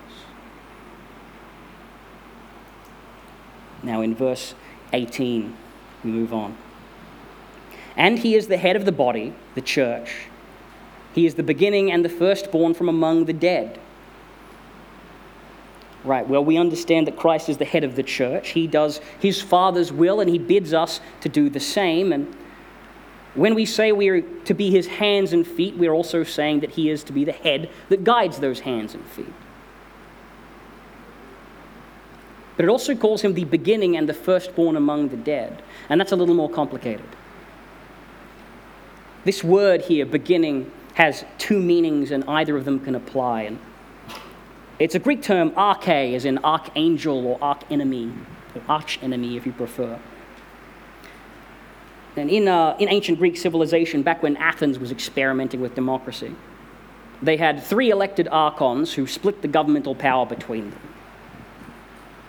Now, 3.82 4.00
in 4.02 4.14
verse 4.14 4.54
18, 4.92 5.56
we 6.04 6.10
move 6.10 6.34
on. 6.34 6.56
And 7.96 8.18
he 8.18 8.34
is 8.34 8.48
the 8.48 8.56
head 8.56 8.76
of 8.76 8.84
the 8.84 8.92
body, 8.92 9.34
the 9.54 9.60
church. 9.60 10.26
He 11.14 11.26
is 11.26 11.34
the 11.34 11.42
beginning 11.42 11.90
and 11.90 12.04
the 12.04 12.08
firstborn 12.08 12.74
from 12.74 12.88
among 12.88 13.24
the 13.24 13.32
dead 13.32 13.78
Right, 16.02 16.26
well, 16.26 16.44
we 16.44 16.56
understand 16.56 17.06
that 17.06 17.16
Christ 17.16 17.48
is 17.48 17.58
the 17.58 17.64
head 17.66 17.84
of 17.84 17.94
the 17.94 18.02
church. 18.02 18.50
He 18.50 18.66
does 18.66 19.00
his 19.18 19.42
Father's 19.42 19.92
will 19.92 20.20
and 20.20 20.30
he 20.30 20.38
bids 20.38 20.72
us 20.72 21.00
to 21.20 21.28
do 21.28 21.50
the 21.50 21.60
same. 21.60 22.12
And 22.12 22.34
when 23.34 23.54
we 23.54 23.66
say 23.66 23.92
we 23.92 24.08
are 24.08 24.22
to 24.22 24.54
be 24.54 24.70
his 24.70 24.86
hands 24.86 25.32
and 25.34 25.46
feet, 25.46 25.76
we 25.76 25.86
are 25.88 25.94
also 25.94 26.24
saying 26.24 26.60
that 26.60 26.70
he 26.70 26.88
is 26.88 27.04
to 27.04 27.12
be 27.12 27.24
the 27.24 27.32
head 27.32 27.70
that 27.90 28.02
guides 28.02 28.38
those 28.38 28.60
hands 28.60 28.94
and 28.94 29.04
feet. 29.06 29.34
but 32.60 32.64
it 32.64 32.68
also 32.68 32.94
calls 32.94 33.22
him 33.22 33.32
the 33.32 33.46
beginning 33.46 33.96
and 33.96 34.06
the 34.06 34.12
firstborn 34.12 34.76
among 34.76 35.08
the 35.08 35.16
dead. 35.16 35.62
And 35.88 35.98
that's 35.98 36.12
a 36.12 36.16
little 36.16 36.34
more 36.34 36.50
complicated. 36.50 37.06
This 39.24 39.42
word 39.42 39.80
here, 39.80 40.04
beginning, 40.04 40.70
has 40.92 41.24
two 41.38 41.58
meanings, 41.58 42.10
and 42.10 42.22
either 42.28 42.58
of 42.58 42.66
them 42.66 42.78
can 42.78 42.94
apply. 42.94 43.44
And 43.44 43.58
it's 44.80 44.94
a 44.94 44.98
Greek 44.98 45.22
term, 45.22 45.50
arche, 45.52 46.14
as 46.16 46.24
in 46.24 46.38
archangel 46.38 47.26
or 47.26 47.38
archenemy, 47.42 48.12
or 48.54 48.62
archenemy 48.68 49.36
if 49.36 49.44
you 49.44 49.52
prefer. 49.52 50.00
And 52.16 52.30
in, 52.30 52.48
uh, 52.48 52.76
in 52.78 52.88
ancient 52.88 53.18
Greek 53.18 53.36
civilization, 53.36 54.02
back 54.02 54.22
when 54.22 54.36
Athens 54.38 54.78
was 54.78 54.90
experimenting 54.90 55.60
with 55.60 55.74
democracy, 55.74 56.34
they 57.22 57.36
had 57.36 57.62
three 57.62 57.90
elected 57.90 58.26
archons 58.32 58.94
who 58.94 59.06
split 59.06 59.42
the 59.42 59.48
governmental 59.48 59.94
power 59.94 60.24
between 60.24 60.70
them. 60.70 60.80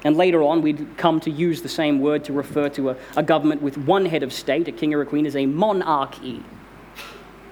And 0.04 0.18
later 0.18 0.44
on, 0.44 0.62
we'd 0.62 0.98
come 0.98 1.22
to 1.22 1.32
use 1.32 1.62
the 1.62 1.70
same 1.70 2.00
word 2.00 2.26
to 2.26 2.34
refer 2.34 2.68
to 2.70 2.90
a, 2.90 2.98
a 3.16 3.24
government 3.24 3.62
with 3.62 3.78
one 3.78 4.06
head 4.06 4.24
of 4.24 4.34
state, 4.34 4.68
a 4.68 4.72
king 4.72 4.94
or 4.94 5.02
a 5.02 5.06
queen, 5.06 5.26
as 5.26 5.36
a 5.36 5.46
monarchy, 5.46 6.44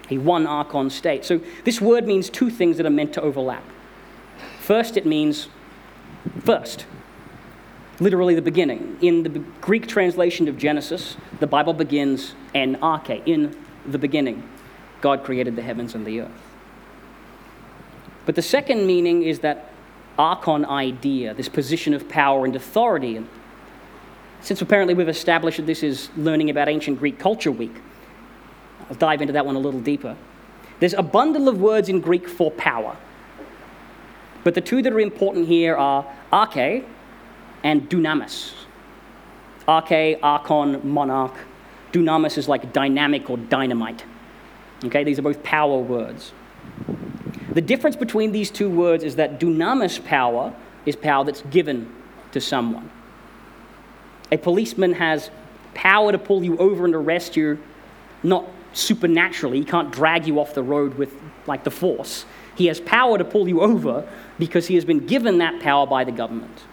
a 0.09 0.17
one 0.17 0.45
archon 0.45 0.89
state. 0.89 1.23
So 1.23 1.39
this 1.63 1.79
word 1.79 2.05
means 2.05 2.29
two 2.29 2.49
things 2.49 2.75
that 2.77 2.85
are 2.85 2.91
meant 2.91 3.13
to 3.13 3.21
overlap. 3.21 3.63
First, 4.69 4.97
it 4.97 5.05
means 5.07 5.47
first, 6.45 6.85
literally 7.99 8.35
the 8.35 8.41
beginning. 8.43 8.99
In 9.01 9.23
the 9.23 9.29
Greek 9.61 9.87
translation 9.87 10.47
of 10.47 10.59
Genesis, 10.59 11.17
the 11.39 11.47
Bible 11.47 11.73
begins 11.73 12.35
en 12.53 12.75
arche, 12.75 13.23
in 13.25 13.57
the 13.87 13.97
beginning. 13.97 14.47
God 15.01 15.23
created 15.23 15.55
the 15.55 15.63
heavens 15.63 15.95
and 15.95 16.05
the 16.05 16.21
earth. 16.21 16.41
But 18.27 18.35
the 18.35 18.43
second 18.43 18.85
meaning 18.85 19.23
is 19.23 19.39
that 19.39 19.71
archon 20.19 20.65
idea, 20.65 21.33
this 21.33 21.49
position 21.49 21.95
of 21.95 22.07
power 22.07 22.45
and 22.45 22.55
authority. 22.55 23.17
And 23.17 23.27
since 24.41 24.61
apparently 24.61 24.93
we've 24.93 25.09
established 25.09 25.57
that 25.57 25.65
this 25.65 25.81
is 25.81 26.11
learning 26.15 26.51
about 26.51 26.69
ancient 26.69 26.99
Greek 26.99 27.17
culture 27.17 27.51
week, 27.51 27.73
I'll 28.87 28.95
dive 28.97 29.21
into 29.21 29.33
that 29.33 29.47
one 29.47 29.55
a 29.55 29.59
little 29.59 29.81
deeper. 29.81 30.15
There's 30.79 30.93
a 30.93 31.01
bundle 31.01 31.49
of 31.49 31.59
words 31.59 31.89
in 31.89 32.01
Greek 32.01 32.29
for 32.29 32.51
power. 32.51 32.95
But 34.43 34.55
the 34.55 34.61
two 34.61 34.81
that 34.81 34.93
are 34.93 34.99
important 34.99 35.47
here 35.47 35.75
are 35.75 36.05
arche 36.31 36.85
and 37.63 37.89
dunamis. 37.89 38.53
Arche, 39.67 40.19
archon, 40.23 40.81
monarch. 40.83 41.35
Dunamis 41.91 42.37
is 42.37 42.47
like 42.47 42.71
dynamic 42.71 43.29
or 43.29 43.37
dynamite. 43.37 44.03
Okay, 44.85 45.03
these 45.03 45.19
are 45.19 45.23
both 45.23 45.43
power 45.43 45.77
words. 45.79 46.31
The 47.53 47.61
difference 47.61 47.95
between 47.95 48.31
these 48.31 48.51
two 48.51 48.69
words 48.69 49.03
is 49.03 49.15
that 49.17 49.39
dunamis 49.39 50.03
power 50.05 50.53
is 50.85 50.95
power 50.95 51.25
that's 51.25 51.41
given 51.43 51.91
to 52.31 52.39
someone. 52.39 52.89
A 54.31 54.37
policeman 54.37 54.93
has 54.93 55.31
power 55.73 56.11
to 56.11 56.17
pull 56.17 56.43
you 56.43 56.57
over 56.57 56.85
and 56.85 56.93
arrest 56.93 57.35
you, 57.35 57.59
not 58.23 58.45
supernaturally. 58.73 59.59
He 59.59 59.65
can't 59.65 59.91
drag 59.91 60.27
you 60.27 60.39
off 60.39 60.53
the 60.53 60.63
road 60.63 60.93
with 60.95 61.13
like 61.47 61.63
the 61.63 61.71
force. 61.71 62.25
He 62.59 62.65
has 62.65 62.81
power 62.81 63.17
to 63.17 63.23
pull 63.23 63.47
you 63.47 63.61
over 63.61 64.05
because 64.37 64.67
he 64.67 64.75
has 64.75 64.83
been 64.83 65.07
given 65.07 65.37
that 65.37 65.61
power 65.61 65.87
by 65.87 66.03
the 66.03 66.11
government. 66.11 66.65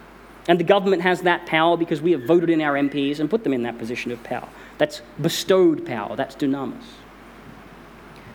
And 0.49 0.59
the 0.59 0.65
government 0.65 1.03
has 1.03 1.23
that 1.23 1.47
power 1.47 1.77
because 1.77 2.03
we 2.03 2.11
have 2.11 2.25
voted 2.25 2.51
in 2.51 2.61
our 2.61 2.75
MPs 2.75 3.21
and 3.21 3.31
put 3.31 3.45
them 3.45 3.53
in 3.53 3.63
that 3.63 3.79
position 3.79 4.11
of 4.11 4.21
power. 4.25 4.49
That's 4.79 5.01
bestowed 5.23 5.87
power, 5.87 6.17
that's 6.17 6.35
dunamis. 6.35 6.83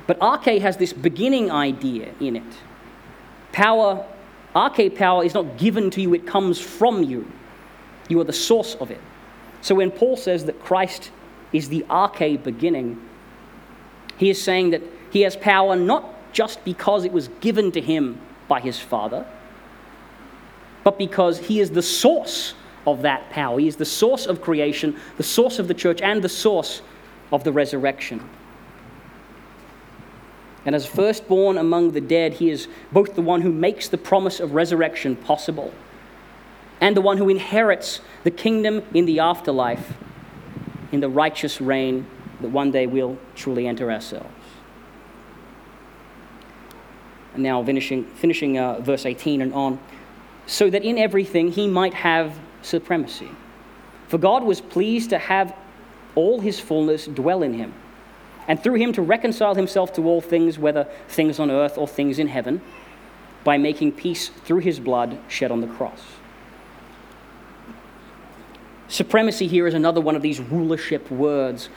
But 0.08 0.18
arche 0.20 0.62
has 0.62 0.78
this 0.78 0.94
beginning 0.94 1.52
idea 1.52 2.14
in 2.22 2.38
it. 2.38 2.54
Power, 3.52 4.08
arche 4.56 4.96
power 4.96 5.26
is 5.26 5.34
not 5.34 5.58
given 5.58 5.92
to 5.92 6.02
you, 6.02 6.14
it 6.14 6.26
comes 6.26 6.58
from 6.58 7.04
you. 7.04 7.30
You 8.08 8.22
are 8.22 8.24
the 8.24 8.32
source 8.32 8.76
of 8.76 8.92
it. 8.92 9.02
So 9.62 9.76
when 9.76 9.92
Paul 9.92 10.16
says 10.16 10.46
that 10.46 10.64
Christ 10.64 11.12
is 11.52 11.68
the 11.68 11.82
arche 11.90 12.42
beginning, 12.42 12.98
he 14.16 14.30
is 14.30 14.42
saying 14.42 14.70
that 14.70 14.84
he 15.12 15.24
has 15.24 15.36
power 15.36 15.76
not 15.76 16.11
just 16.32 16.64
because 16.66 17.04
it 17.06 17.12
was 17.12 17.28
given 17.40 17.72
to 17.72 17.82
him 17.82 18.20
by 18.48 18.60
his 18.60 18.80
Father, 18.80 19.26
but 20.84 20.98
because 20.98 21.40
he 21.40 21.60
is 21.60 21.72
the 21.72 21.82
source 21.82 22.54
of 22.88 23.04
that 23.04 23.30
power. 23.30 23.60
He 23.60 23.68
is 23.68 23.76
the 23.76 23.86
source 23.86 24.26
of 24.26 24.42
creation, 24.42 24.98
the 25.18 25.24
source 25.24 25.60
of 25.60 25.68
the 25.68 25.74
church, 25.74 26.02
and 26.02 26.22
the 26.22 26.30
source 26.30 26.82
of 27.32 27.44
the 27.44 27.52
resurrection. 27.52 28.28
And 30.66 30.76
as 30.76 30.86
firstborn 30.86 31.58
among 31.58 31.92
the 31.92 32.02
dead, 32.02 32.34
he 32.34 32.50
is 32.50 32.68
both 32.92 33.16
the 33.16 33.22
one 33.22 33.42
who 33.42 33.52
makes 33.52 33.88
the 33.88 33.98
promise 33.98 34.40
of 34.40 34.54
resurrection 34.54 35.16
possible 35.16 35.74
and 36.80 36.96
the 36.96 37.02
one 37.02 37.18
who 37.18 37.30
inherits 37.30 38.02
the 38.24 38.32
kingdom 38.32 38.84
in 38.94 39.06
the 39.06 39.20
afterlife 39.20 39.94
in 40.92 41.00
the 41.00 41.10
righteous 41.10 41.62
reign 41.62 42.06
that 42.42 42.50
one 42.50 42.72
day 42.72 42.88
we'll 42.88 43.18
truly 43.36 43.68
enter 43.68 43.92
ourselves. 43.92 44.28
Now, 47.36 47.64
finishing, 47.64 48.06
finishing 48.06 48.58
uh, 48.58 48.80
verse 48.80 49.06
18 49.06 49.42
and 49.42 49.54
on, 49.54 49.80
so 50.46 50.70
that 50.70 50.84
in 50.84 50.98
everything 50.98 51.52
he 51.52 51.68
might 51.68 51.94
have 51.94 52.38
supremacy. 52.62 53.30
For 54.08 54.18
God 54.18 54.44
was 54.44 54.60
pleased 54.60 55.12
to 55.12 55.18
have 55.18 55.56
all 56.16 56.42
his 56.42 56.60
fullness 56.60 57.06
dwell 57.06 57.42
in 57.44 57.54
him 57.54 57.74
and 58.48 58.62
through 58.62 58.76
him 58.76 58.92
to 58.94 59.02
reconcile 59.02 59.56
himself 59.56 59.94
to 59.94 60.06
all 60.06 60.20
things, 60.20 60.60
whether 60.60 60.86
things 61.08 61.40
on 61.40 61.50
earth 61.50 61.78
or 61.78 61.88
things 61.88 62.20
in 62.20 62.28
heaven, 62.28 62.62
by 63.44 63.58
making 63.58 63.94
peace 63.94 64.30
through 64.30 64.60
his 64.60 64.80
blood 64.80 65.18
shed 65.28 65.52
on 65.52 65.62
the 65.62 65.68
cross. 65.68 66.02
Supremacy 68.88 69.48
here 69.48 69.68
is 69.68 69.74
another 69.74 70.02
one 70.02 70.16
of 70.18 70.22
these 70.22 70.40
rulership 70.42 71.10
words 71.10 71.70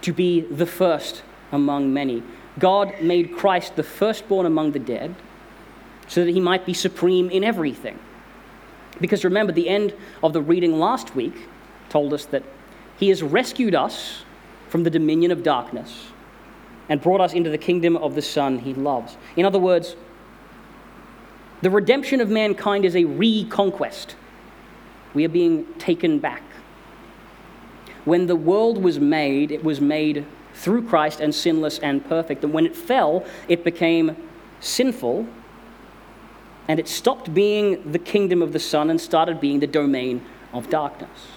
to 0.00 0.12
be 0.12 0.40
the 0.40 0.64
first 0.64 1.22
among 1.52 1.92
many. 1.92 2.22
God 2.58 3.00
made 3.00 3.36
Christ 3.36 3.76
the 3.76 3.82
firstborn 3.82 4.46
among 4.46 4.72
the 4.72 4.78
dead 4.78 5.14
so 6.06 6.24
that 6.24 6.30
he 6.30 6.40
might 6.40 6.66
be 6.66 6.74
supreme 6.74 7.30
in 7.30 7.44
everything. 7.44 7.98
Because 9.00 9.24
remember, 9.24 9.52
the 9.52 9.68
end 9.68 9.94
of 10.22 10.32
the 10.32 10.42
reading 10.42 10.78
last 10.78 11.14
week 11.14 11.34
told 11.88 12.12
us 12.12 12.26
that 12.26 12.42
he 12.98 13.08
has 13.08 13.22
rescued 13.22 13.74
us 13.74 14.24
from 14.68 14.84
the 14.84 14.90
dominion 14.90 15.30
of 15.30 15.42
darkness 15.42 16.08
and 16.88 17.00
brought 17.00 17.20
us 17.20 17.32
into 17.32 17.50
the 17.50 17.58
kingdom 17.58 17.96
of 17.96 18.14
the 18.14 18.22
Son 18.22 18.58
he 18.58 18.74
loves. 18.74 19.16
In 19.36 19.46
other 19.46 19.58
words, 19.58 19.96
the 21.62 21.70
redemption 21.70 22.20
of 22.20 22.28
mankind 22.28 22.84
is 22.84 22.96
a 22.96 23.04
reconquest. 23.04 24.16
We 25.14 25.24
are 25.24 25.30
being 25.30 25.66
taken 25.78 26.18
back. 26.18 26.42
When 28.04 28.26
the 28.26 28.36
world 28.36 28.82
was 28.82 28.98
made, 28.98 29.52
it 29.52 29.62
was 29.62 29.80
made 29.80 30.26
through 30.54 30.86
Christ 30.86 31.20
and 31.20 31.34
sinless 31.34 31.78
and 31.78 32.04
perfect. 32.04 32.44
And 32.44 32.52
when 32.52 32.66
it 32.66 32.76
fell, 32.76 33.24
it 33.48 33.64
became 33.64 34.16
sinful 34.60 35.26
and 36.68 36.78
it 36.78 36.88
stopped 36.88 37.34
being 37.34 37.90
the 37.90 37.98
kingdom 37.98 38.40
of 38.42 38.52
the 38.52 38.60
Son 38.60 38.88
and 38.88 39.00
started 39.00 39.40
being 39.40 39.60
the 39.60 39.66
domain 39.66 40.24
of 40.52 40.70
darkness, 40.70 41.28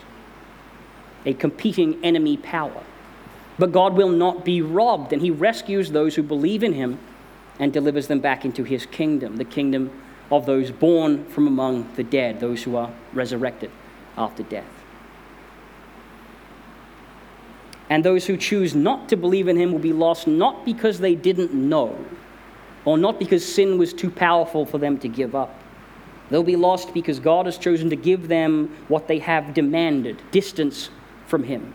a 1.26 1.34
competing 1.34 2.04
enemy 2.04 2.38
power. 2.38 2.84
But 3.58 3.72
God 3.72 3.96
will 3.96 4.10
not 4.10 4.46
be 4.46 4.62
robbed, 4.62 5.14
and 5.14 5.22
He 5.22 5.32
rescues 5.32 5.92
those 5.92 6.16
who 6.16 6.24
believe 6.24 6.64
in 6.64 6.74
Him 6.74 7.00
and 7.60 7.72
delivers 7.72 8.08
them 8.08 8.20
back 8.20 8.46
into 8.46 8.64
His 8.64 8.86
kingdom, 8.86 9.38
the 9.38 9.46
kingdom 9.46 9.92
of 10.32 10.46
those 10.46 10.72
born 10.72 11.26
from 11.26 11.48
among 11.48 11.94
the 11.96 12.04
dead, 12.04 12.40
those 12.40 12.64
who 12.64 12.76
are 12.76 12.92
resurrected 13.14 13.72
after 14.18 14.44
death. 14.44 14.75
And 17.90 18.04
those 18.04 18.26
who 18.26 18.36
choose 18.38 18.74
not 18.74 19.10
to 19.10 19.18
believe 19.18 19.48
in 19.48 19.58
Him 19.58 19.72
will 19.72 19.80
be 19.80 19.94
lost 19.94 20.28
not 20.28 20.66
because 20.66 21.00
they 21.00 21.16
didn't 21.16 21.54
know, 21.54 21.96
or 22.84 22.98
not 22.98 23.20
because 23.20 23.46
sin 23.46 23.78
was 23.78 23.94
too 23.94 24.10
powerful 24.10 24.66
for 24.66 24.78
them 24.78 24.98
to 25.00 25.08
give 25.08 25.36
up. 25.36 25.60
They'll 26.30 26.44
be 26.44 26.56
lost 26.56 26.94
because 26.94 27.20
God 27.20 27.46
has 27.46 27.58
chosen 27.58 27.90
to 27.92 27.96
give 27.96 28.28
them 28.28 28.76
what 28.88 29.08
they 29.08 29.20
have 29.20 29.54
demanded 29.54 30.22
distance 30.32 30.90
from 31.28 31.44
Him. 31.44 31.74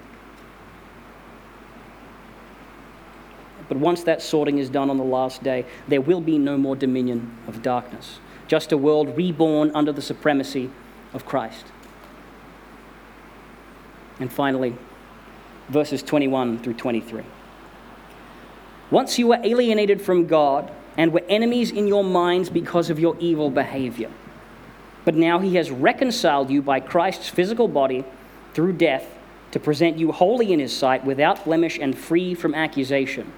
But 3.68 3.78
once 3.78 4.02
that 4.02 4.20
sorting 4.20 4.58
is 4.58 4.68
done 4.68 4.90
on 4.90 4.96
the 4.96 5.04
last 5.04 5.44
day, 5.44 5.64
there 5.86 6.00
will 6.00 6.20
be 6.20 6.38
no 6.38 6.56
more 6.56 6.74
dominion 6.74 7.38
of 7.46 7.62
darkness, 7.62 8.18
just 8.48 8.72
a 8.72 8.76
world 8.76 9.16
reborn 9.16 9.70
under 9.76 9.92
the 9.92 10.02
supremacy 10.02 10.70
of 11.14 11.24
Christ. 11.24 11.66
And 14.18 14.32
finally, 14.32 14.74
verses 15.70 16.02
21 16.02 16.58
through 16.58 16.74
23. 16.74 17.22
Once 18.90 19.18
you 19.18 19.28
were 19.28 19.38
alienated 19.42 20.02
from 20.02 20.26
God 20.26 20.70
and 20.96 21.12
were 21.12 21.22
enemies 21.28 21.70
in 21.70 21.86
your 21.86 22.04
minds 22.04 22.50
because 22.50 22.90
of 22.90 22.98
your 22.98 23.16
evil 23.20 23.50
behavior. 23.50 24.10
But 25.04 25.14
now 25.14 25.38
he 25.38 25.54
has 25.54 25.70
reconciled 25.70 26.50
you 26.50 26.60
by 26.60 26.80
Christ's 26.80 27.28
physical 27.28 27.68
body 27.68 28.04
through 28.52 28.74
death 28.74 29.06
to 29.52 29.60
present 29.60 29.96
you 29.96 30.12
holy 30.12 30.52
in 30.52 30.60
his 30.60 30.76
sight, 30.76 31.04
without 31.04 31.44
blemish 31.44 31.78
and 31.78 31.96
free 31.96 32.34
from 32.34 32.54
accusation 32.54 33.32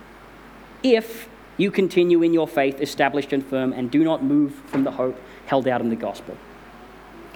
if 0.82 1.28
you 1.56 1.70
continue 1.70 2.22
in 2.22 2.32
your 2.32 2.48
faith, 2.48 2.80
established 2.80 3.32
and 3.32 3.44
firm, 3.44 3.72
and 3.72 3.90
do 3.90 4.02
not 4.02 4.24
move 4.24 4.54
from 4.66 4.84
the 4.84 4.90
hope 4.90 5.18
held 5.46 5.68
out 5.68 5.80
in 5.80 5.90
the 5.90 5.96
gospel. 5.96 6.36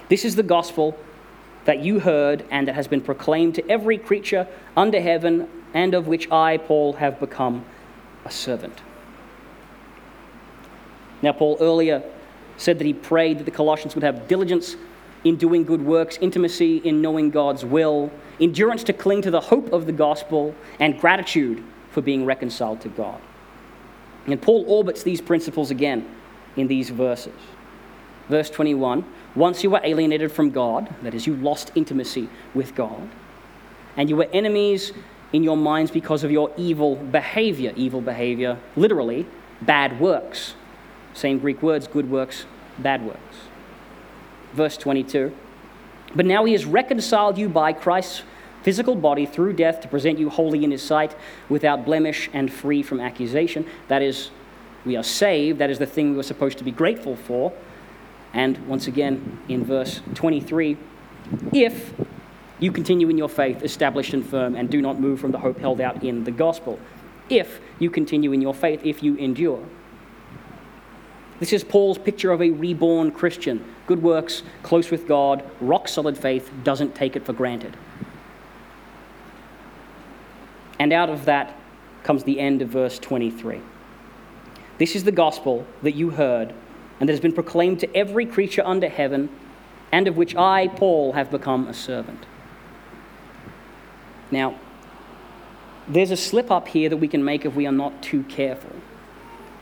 This 0.09 0.25
is 0.25 0.35
the 0.35 0.43
gospel 0.43 0.97
that 1.67 1.83
you 1.83 1.99
heard 1.99 2.45
and 2.49 2.65
that 2.65 2.75
has 2.75 2.87
been 2.87 3.01
proclaimed 3.01 3.53
to 3.53 3.69
every 3.69 3.97
creature 3.97 4.47
under 4.77 5.01
heaven, 5.01 5.49
and 5.73 5.93
of 5.93 6.07
which 6.07 6.31
I, 6.31 6.55
Paul, 6.55 6.93
have 6.93 7.19
become 7.19 7.65
a 8.23 8.31
servant. 8.31 8.81
Now, 11.21 11.33
Paul 11.33 11.57
earlier 11.59 12.01
said 12.55 12.79
that 12.79 12.85
he 12.85 12.93
prayed 12.93 13.39
that 13.39 13.43
the 13.43 13.51
Colossians 13.51 13.95
would 13.95 14.03
have 14.05 14.29
diligence 14.29 14.77
in 15.25 15.35
doing 15.35 15.65
good 15.65 15.81
works, 15.81 16.17
intimacy 16.21 16.77
in 16.77 17.01
knowing 17.01 17.31
God's 17.31 17.65
will, 17.65 18.11
endurance 18.39 18.85
to 18.85 18.93
cling 18.93 19.21
to 19.23 19.31
the 19.31 19.41
hope 19.41 19.73
of 19.73 19.85
the 19.87 19.91
gospel, 19.91 20.55
and 20.79 20.97
gratitude 20.97 21.61
for 21.91 22.01
being 22.01 22.23
reconciled 22.23 22.79
to 22.79 22.87
God. 22.87 23.19
And 24.25 24.41
Paul 24.41 24.63
orbits 24.69 25.03
these 25.03 25.19
principles 25.19 25.69
again 25.69 26.09
in 26.55 26.67
these 26.67 26.89
verses. 26.91 27.35
Verse 28.29 28.49
21 28.49 29.05
Once 29.35 29.63
you 29.63 29.69
were 29.69 29.81
alienated 29.83 30.31
from 30.31 30.49
God, 30.51 30.93
that 31.03 31.13
is, 31.13 31.27
you 31.27 31.35
lost 31.35 31.71
intimacy 31.75 32.29
with 32.53 32.75
God, 32.75 33.09
and 33.95 34.09
you 34.09 34.15
were 34.15 34.27
enemies 34.33 34.91
in 35.33 35.43
your 35.43 35.57
minds 35.57 35.91
because 35.91 36.23
of 36.23 36.31
your 36.31 36.51
evil 36.57 36.95
behavior. 36.95 37.73
Evil 37.75 38.01
behavior, 38.01 38.57
literally, 38.75 39.25
bad 39.61 39.99
works. 39.99 40.55
Same 41.13 41.39
Greek 41.39 41.61
words, 41.61 41.87
good 41.87 42.09
works, 42.09 42.45
bad 42.79 43.05
works. 43.05 43.37
Verse 44.53 44.77
22 44.77 45.35
But 46.15 46.25
now 46.25 46.45
he 46.45 46.53
has 46.53 46.65
reconciled 46.65 47.37
you 47.37 47.49
by 47.49 47.73
Christ's 47.73 48.23
physical 48.63 48.95
body 48.95 49.25
through 49.25 49.53
death 49.53 49.81
to 49.81 49.87
present 49.87 50.19
you 50.19 50.29
holy 50.29 50.63
in 50.63 50.71
his 50.71 50.83
sight, 50.83 51.15
without 51.47 51.85
blemish 51.85 52.29
and 52.33 52.51
free 52.51 52.83
from 52.83 52.99
accusation. 52.99 53.65
That 53.87 54.01
is, 54.01 54.29
we 54.85 54.97
are 54.97 55.03
saved. 55.03 55.59
That 55.59 55.69
is 55.69 55.79
the 55.79 55.85
thing 55.85 56.11
we 56.11 56.17
were 56.17 56.23
supposed 56.23 56.57
to 56.57 56.63
be 56.63 56.71
grateful 56.71 57.15
for. 57.15 57.53
And 58.33 58.57
once 58.67 58.87
again, 58.87 59.39
in 59.47 59.63
verse 59.65 60.01
23, 60.13 60.77
if 61.53 61.93
you 62.59 62.71
continue 62.71 63.09
in 63.09 63.17
your 63.17 63.29
faith, 63.29 63.63
established 63.63 64.13
and 64.13 64.25
firm, 64.25 64.55
and 64.55 64.69
do 64.69 64.81
not 64.81 64.99
move 64.99 65.19
from 65.19 65.31
the 65.31 65.39
hope 65.39 65.59
held 65.59 65.79
out 65.79 66.03
in 66.03 66.23
the 66.23 66.31
gospel. 66.31 66.79
If 67.29 67.59
you 67.79 67.89
continue 67.89 68.31
in 68.31 68.41
your 68.41 68.53
faith, 68.53 68.81
if 68.83 69.03
you 69.03 69.15
endure. 69.15 69.63
This 71.39 71.53
is 71.53 71.63
Paul's 71.63 71.99
picture 71.99 72.31
of 72.31 72.41
a 72.41 72.49
reborn 72.49 73.11
Christian. 73.11 73.63
Good 73.85 74.01
works, 74.01 74.41
close 74.63 74.89
with 74.89 75.07
God, 75.07 75.43
rock 75.61 75.87
solid 75.87 76.17
faith, 76.17 76.51
doesn't 76.63 76.95
take 76.95 77.15
it 77.15 77.25
for 77.25 77.33
granted. 77.33 77.77
And 80.79 80.91
out 80.91 81.09
of 81.09 81.25
that 81.25 81.55
comes 82.03 82.23
the 82.23 82.39
end 82.39 82.61
of 82.61 82.69
verse 82.69 82.97
23. 82.97 83.61
This 84.77 84.95
is 84.95 85.03
the 85.03 85.11
gospel 85.11 85.65
that 85.83 85.93
you 85.93 86.11
heard 86.11 86.53
and 86.99 87.07
that 87.07 87.13
has 87.13 87.19
been 87.19 87.33
proclaimed 87.33 87.79
to 87.81 87.95
every 87.95 88.25
creature 88.25 88.63
under 88.65 88.89
heaven, 88.89 89.29
and 89.91 90.07
of 90.07 90.17
which 90.17 90.35
I, 90.35 90.67
Paul, 90.67 91.13
have 91.13 91.31
become 91.31 91.67
a 91.67 91.73
servant. 91.73 92.25
Now, 94.31 94.55
there's 95.87 96.11
a 96.11 96.17
slip 96.17 96.51
up 96.51 96.67
here 96.67 96.89
that 96.89 96.97
we 96.97 97.07
can 97.07 97.23
make 97.23 97.45
if 97.45 97.55
we 97.55 97.65
are 97.65 97.71
not 97.71 98.01
too 98.03 98.23
careful. 98.23 98.71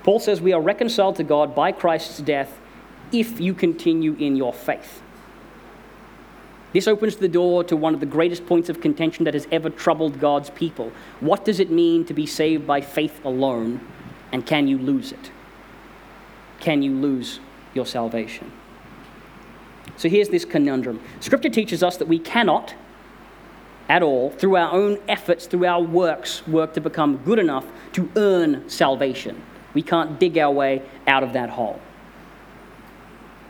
Paul 0.04 0.20
says 0.20 0.42
we 0.42 0.54
are 0.54 0.62
reconciled 0.62 1.16
to 1.18 1.24
God 1.24 1.56
by 1.56 1.72
Christ's 1.72 2.20
death 2.20 2.60
if 3.12 3.40
you 3.40 3.54
continue 3.54 4.16
in 4.16 4.36
your 4.36 4.54
faith. 4.54 5.02
This 6.74 6.88
opens 6.88 7.16
the 7.16 7.30
door 7.30 7.64
to 7.66 7.78
one 7.78 7.94
of 7.94 8.02
the 8.02 8.06
greatest 8.06 8.46
points 8.46 8.68
of 8.68 8.82
contention 8.82 9.24
that 9.26 9.34
has 9.34 9.48
ever 9.52 9.70
troubled 9.70 10.20
God's 10.20 10.50
people. 10.50 10.92
What 11.22 11.46
does 11.46 11.60
it 11.60 11.72
mean 11.72 12.06
to 12.06 12.14
be 12.14 12.26
saved 12.26 12.68
by 12.68 12.82
faith 12.82 13.24
alone, 13.24 13.80
and 14.32 14.46
can 14.46 14.68
you 14.68 14.78
lose 14.78 15.12
it? 15.12 15.32
Can 16.66 16.82
you 16.82 16.96
lose 16.96 17.40
your 17.76 17.86
salvation? 17.86 18.52
So 19.98 20.10
here's 20.10 20.30
this 20.30 20.46
conundrum 20.46 21.00
Scripture 21.20 21.50
teaches 21.50 21.84
us 21.84 21.98
that 21.98 22.08
we 22.08 22.18
cannot, 22.18 22.74
at 23.88 24.02
all, 24.02 24.32
through 24.32 24.56
our 24.56 24.72
own 24.72 24.98
efforts, 25.08 25.46
through 25.46 25.68
our 25.68 25.80
works, 25.80 26.46
work 26.48 26.74
to 26.74 26.82
become 26.82 27.18
good 27.18 27.38
enough 27.38 27.68
to 27.94 28.10
earn 28.16 28.68
salvation. 28.68 29.44
We 29.76 29.84
can't 29.84 30.20
dig 30.20 30.40
our 30.40 30.50
way 30.50 30.82
out 31.06 31.22
of 31.22 31.34
that 31.34 31.52
hole. 31.52 31.80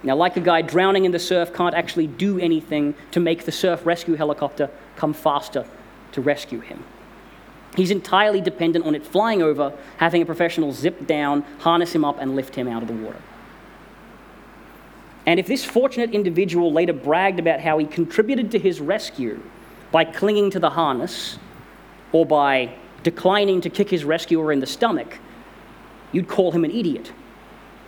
Now, 0.04 0.18
like 0.18 0.36
a 0.36 0.42
guy 0.42 0.62
drowning 0.62 1.06
in 1.06 1.14
the 1.14 1.20
surf 1.20 1.54
can't 1.54 1.74
actually 1.74 2.08
do 2.08 2.38
anything 2.38 2.96
to 3.12 3.22
make 3.22 3.46
the 3.46 3.52
surf 3.54 3.86
rescue 3.86 4.16
helicopter 4.16 4.70
come 4.98 5.14
faster 5.14 5.66
to 6.12 6.20
rescue 6.20 6.60
him. 6.60 6.84
He's 7.76 7.92
entirely 7.92 8.42
dependent 8.42 8.86
on 8.86 8.96
it 8.96 9.06
flying 9.06 9.42
over, 9.42 9.74
having 9.98 10.22
a 10.22 10.26
professional 10.26 10.72
zip 10.72 11.06
down, 11.06 11.42
harness 11.60 11.94
him 11.94 12.06
up, 12.06 12.18
and 12.20 12.36
lift 12.36 12.56
him 12.56 12.68
out 12.68 12.82
of 12.82 12.88
the 12.88 12.94
water. 12.94 13.22
And 15.26 15.40
if 15.40 15.48
this 15.48 15.66
fortunate 15.66 16.12
individual 16.12 16.72
later 16.72 16.94
bragged 16.94 17.40
about 17.40 17.60
how 17.60 17.78
he 17.78 17.86
contributed 17.86 18.52
to 18.52 18.60
his 18.60 18.80
rescue 18.80 19.42
by 19.92 20.06
clinging 20.06 20.52
to 20.52 20.60
the 20.60 20.70
harness 20.70 21.38
or 22.12 22.26
by 22.26 22.76
declining 23.04 23.62
to 23.62 23.70
kick 23.70 23.90
his 23.90 24.06
rescuer 24.06 24.52
in 24.52 24.60
the 24.60 24.68
stomach, 24.68 25.20
you'd 26.12 26.28
call 26.28 26.52
him 26.52 26.64
an 26.64 26.72
idiot. 26.72 27.12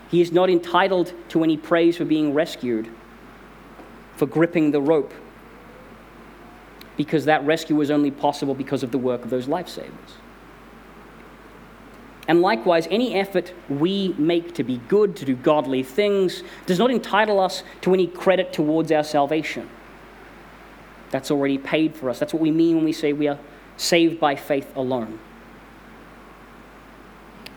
He 0.10 0.22
is 0.22 0.32
not 0.32 0.50
entitled 0.50 1.14
to 1.30 1.44
any 1.44 1.58
praise 1.58 1.98
for 1.98 2.06
being 2.06 2.34
rescued, 2.34 2.90
for 4.16 4.26
gripping 4.26 4.72
the 4.72 4.82
rope, 4.82 5.14
because 6.98 7.26
that 7.26 7.46
rescue 7.46 7.76
was 7.76 7.90
only 7.90 8.12
possible 8.12 8.54
because 8.54 8.84
of 8.84 8.92
the 8.92 8.98
work 8.98 9.24
of 9.24 9.30
those 9.30 9.48
lifesavers. 9.48 10.18
And 12.28 12.42
likewise, 12.42 12.88
any 12.92 13.16
effort 13.16 13.54
we 13.70 14.14
make 14.18 14.54
to 14.56 14.64
be 14.64 14.78
good, 14.90 15.16
to 15.16 15.26
do 15.26 15.36
godly 15.36 15.84
things, 15.84 16.44
does 16.66 16.78
not 16.78 16.92
entitle 16.92 17.40
us 17.40 17.64
to 17.82 17.94
any 17.94 18.08
credit 18.08 18.52
towards 18.52 18.92
our 18.92 19.04
salvation. 19.04 19.70
That's 21.10 21.32
already 21.32 21.58
paid 21.58 21.96
for 21.96 22.10
us. 22.10 22.20
That's 22.20 22.34
what 22.34 22.42
we 22.42 22.52
mean 22.52 22.76
when 22.76 22.86
we 22.86 22.92
say 22.92 23.14
we 23.14 23.30
are 23.30 23.40
saved 23.78 24.20
by 24.20 24.36
faith 24.36 24.76
alone. 24.76 25.20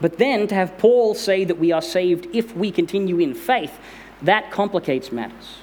But 0.00 0.18
then 0.18 0.46
to 0.46 0.54
have 0.54 0.78
Paul 0.78 1.14
say 1.14 1.44
that 1.44 1.58
we 1.58 1.72
are 1.72 1.82
saved 1.82 2.28
if 2.32 2.54
we 2.56 2.70
continue 2.70 3.18
in 3.18 3.34
faith, 3.34 3.78
that 4.22 4.52
complicates 4.52 5.10
matters. 5.10 5.56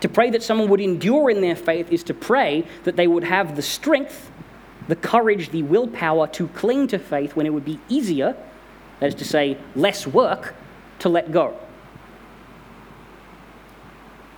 To 0.00 0.08
pray 0.08 0.30
that 0.30 0.42
someone 0.42 0.68
would 0.68 0.80
endure 0.80 1.30
in 1.30 1.40
their 1.40 1.56
faith 1.56 1.90
is 1.92 2.02
to 2.04 2.14
pray 2.14 2.66
that 2.84 2.96
they 2.96 3.06
would 3.06 3.24
have 3.24 3.56
the 3.56 3.62
strength, 3.62 4.30
the 4.86 4.96
courage, 4.96 5.50
the 5.50 5.62
willpower 5.64 6.26
to 6.28 6.48
cling 6.48 6.86
to 6.88 6.98
faith 6.98 7.34
when 7.34 7.46
it 7.46 7.50
would 7.50 7.64
be 7.64 7.80
easier, 7.88 8.36
that 9.00 9.06
is 9.06 9.14
to 9.16 9.24
say, 9.24 9.58
less 9.74 10.06
work, 10.06 10.54
to 11.00 11.08
let 11.08 11.32
go. 11.32 11.56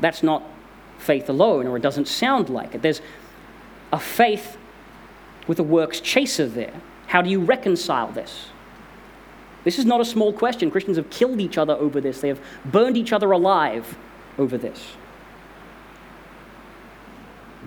That's 0.01 0.23
not 0.23 0.43
faith 0.99 1.29
alone, 1.29 1.67
or 1.67 1.77
it 1.77 1.83
doesn't 1.83 2.09
sound 2.09 2.49
like 2.49 2.75
it. 2.75 2.83
There's 2.83 3.03
a 3.93 3.99
faith 3.99 4.57
with 5.47 5.59
a 5.59 5.63
works 5.63 6.01
chaser 6.01 6.47
there. 6.47 6.75
How 7.07 7.23
do 7.23 7.29
you 7.29 7.41
reconcile 7.41 8.11
this? 8.13 8.47
This 9.65 9.79
is 9.79 9.85
not 9.85 10.01
a 10.01 10.05
small 10.05 10.33
question. 10.33 10.71
Christians 10.71 10.97
have 10.97 11.11
killed 11.11 11.41
each 11.41 11.59
other 11.59 11.75
over 11.75 12.01
this, 12.01 12.21
they 12.21 12.29
have 12.29 12.41
burned 12.65 12.97
each 12.97 13.13
other 13.13 13.31
alive 13.33 13.99
over 14.39 14.57
this. 14.57 14.93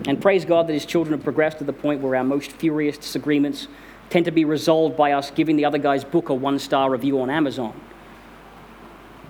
And 0.06 0.22
praise 0.22 0.44
God 0.44 0.68
that 0.68 0.74
his 0.74 0.86
children 0.86 1.14
have 1.14 1.24
progressed 1.24 1.60
to 1.60 1.64
the 1.64 1.74
point 1.74 2.02
where 2.02 2.16
our 2.16 2.24
most 2.24 2.52
furious 2.54 2.98
disagreements 2.98 3.68
tend 4.10 4.26
to 4.26 4.32
be 4.32 4.46
resolved 4.46 4.98
by 4.98 5.12
us 5.12 5.32
giving 5.32 5.56
the 5.56 5.66
other 5.66 5.78
guy's 5.78 6.04
book 6.04 6.30
a 6.30 6.34
one 6.34 6.60
star 6.60 6.90
review 6.90 7.22
on 7.22 7.30
Amazon. 7.30 7.80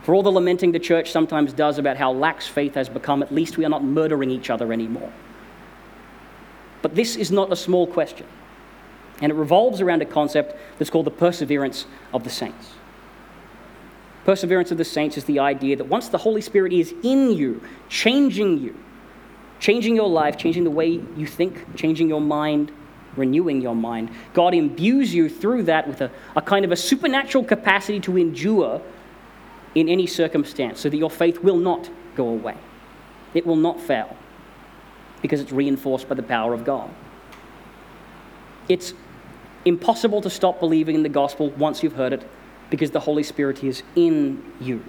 For 0.03 0.13
all 0.13 0.23
the 0.23 0.31
lamenting 0.31 0.71
the 0.71 0.79
church 0.79 1.11
sometimes 1.11 1.53
does 1.53 1.77
about 1.77 1.95
how 1.95 2.11
lax 2.11 2.47
faith 2.47 2.75
has 2.75 2.89
become, 2.89 3.23
at 3.23 3.33
least 3.33 3.57
we 3.57 3.65
are 3.65 3.69
not 3.69 3.83
murdering 3.83 4.29
each 4.29 4.49
other 4.49 4.73
anymore. 4.73 5.11
But 6.81 6.95
this 6.95 7.15
is 7.15 7.31
not 7.31 7.51
a 7.51 7.55
small 7.55 7.87
question, 7.87 8.27
and 9.21 9.31
it 9.31 9.35
revolves 9.35 9.79
around 9.79 10.01
a 10.01 10.05
concept 10.05 10.57
that's 10.77 10.89
called 10.89 11.05
the 11.05 11.11
perseverance 11.11 11.85
of 12.13 12.25
the 12.25 12.29
saints. 12.29 12.71
Perseverance 14.25 14.71
of 14.71 14.77
the 14.77 14.85
saints 14.85 15.17
is 15.17 15.23
the 15.23 15.39
idea 15.39 15.77
that 15.77 15.85
once 15.85 16.09
the 16.09 16.17
Holy 16.17 16.41
Spirit 16.41 16.73
is 16.73 16.93
in 17.03 17.31
you, 17.31 17.61
changing 17.87 18.57
you, 18.57 18.75
changing 19.63 19.95
your 19.95 20.09
life, 20.09 20.35
changing 20.35 20.65
the 20.65 20.69
way 20.69 20.99
you 21.15 21.25
think, 21.25 21.73
changing 21.77 22.09
your 22.09 22.19
mind, 22.19 22.69
renewing 23.15 23.61
your 23.61 23.73
mind. 23.73 24.11
God 24.33 24.53
imbues 24.53 25.15
you 25.15 25.29
through 25.29 25.63
that 25.63 25.87
with 25.87 26.01
a, 26.01 26.11
a 26.35 26.41
kind 26.41 26.65
of 26.65 26.73
a 26.73 26.75
supernatural 26.75 27.45
capacity 27.45 28.01
to 28.01 28.17
endure 28.17 28.81
in 29.73 29.87
any 29.87 30.05
circumstance 30.05 30.81
so 30.81 30.89
that 30.89 30.97
your 30.97 31.09
faith 31.09 31.39
will 31.39 31.55
not 31.55 31.89
go 32.17 32.27
away. 32.27 32.57
It 33.33 33.47
will 33.47 33.55
not 33.55 33.79
fail 33.79 34.17
because 35.21 35.39
it's 35.39 35.53
reinforced 35.53 36.09
by 36.09 36.15
the 36.15 36.23
power 36.23 36.53
of 36.53 36.65
God. 36.65 36.89
It's 38.67 38.93
impossible 39.63 40.19
to 40.23 40.29
stop 40.29 40.59
believing 40.59 40.95
in 40.95 41.03
the 41.03 41.09
gospel 41.09 41.51
once 41.51 41.81
you've 41.81 41.95
heard 41.95 42.11
it 42.11 42.27
because 42.69 42.91
the 42.91 42.99
Holy 42.99 43.23
Spirit 43.23 43.63
is 43.63 43.81
in 43.95 44.43
you. 44.59 44.83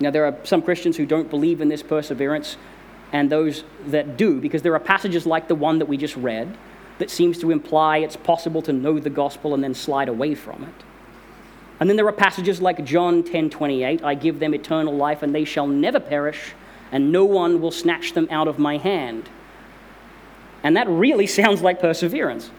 Now, 0.00 0.10
there 0.10 0.24
are 0.26 0.36
some 0.44 0.62
Christians 0.62 0.96
who 0.96 1.06
don't 1.06 1.28
believe 1.28 1.60
in 1.60 1.68
this 1.68 1.82
perseverance, 1.82 2.56
and 3.12 3.30
those 3.30 3.64
that 3.86 4.16
do, 4.16 4.40
because 4.40 4.62
there 4.62 4.74
are 4.74 4.80
passages 4.80 5.26
like 5.26 5.48
the 5.48 5.54
one 5.54 5.78
that 5.78 5.86
we 5.86 5.96
just 5.96 6.16
read 6.16 6.56
that 6.98 7.10
seems 7.10 7.38
to 7.38 7.50
imply 7.50 7.98
it's 7.98 8.16
possible 8.16 8.60
to 8.62 8.72
know 8.72 8.98
the 8.98 9.10
gospel 9.10 9.54
and 9.54 9.62
then 9.62 9.74
slide 9.74 10.08
away 10.08 10.34
from 10.34 10.64
it. 10.64 10.84
And 11.80 11.88
then 11.88 11.96
there 11.96 12.06
are 12.06 12.12
passages 12.12 12.60
like 12.60 12.84
John 12.84 13.22
10:28, 13.22 14.02
I 14.02 14.14
give 14.14 14.40
them 14.40 14.52
eternal 14.52 14.94
life 14.94 15.22
and 15.22 15.34
they 15.34 15.44
shall 15.44 15.66
never 15.66 16.00
perish 16.00 16.54
and 16.90 17.12
no 17.12 17.24
one 17.24 17.60
will 17.60 17.70
snatch 17.70 18.14
them 18.14 18.26
out 18.30 18.48
of 18.48 18.58
my 18.58 18.78
hand. 18.78 19.28
And 20.62 20.76
that 20.76 20.88
really 20.88 21.26
sounds 21.38 21.62
like 21.62 21.80
perseverance. 21.80 22.50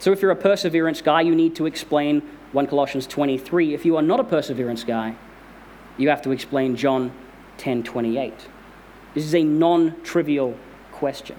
So 0.00 0.12
if 0.12 0.20
you're 0.22 0.30
a 0.30 0.36
perseverance 0.36 1.00
guy, 1.00 1.22
you 1.22 1.34
need 1.34 1.56
to 1.56 1.66
explain 1.66 2.22
1 2.54 2.68
Colossians 2.68 3.08
23. 3.08 3.74
If 3.74 3.84
you 3.84 3.96
are 3.96 4.02
not 4.02 4.20
a 4.20 4.24
perseverance 4.24 4.84
guy, 4.84 5.16
you 5.98 6.08
have 6.08 6.22
to 6.22 6.30
explain 6.30 6.76
John 6.76 7.10
10:28. 7.58 8.46
This 9.12 9.24
is 9.24 9.34
a 9.34 9.42
non-trivial 9.42 10.54
question. 10.92 11.34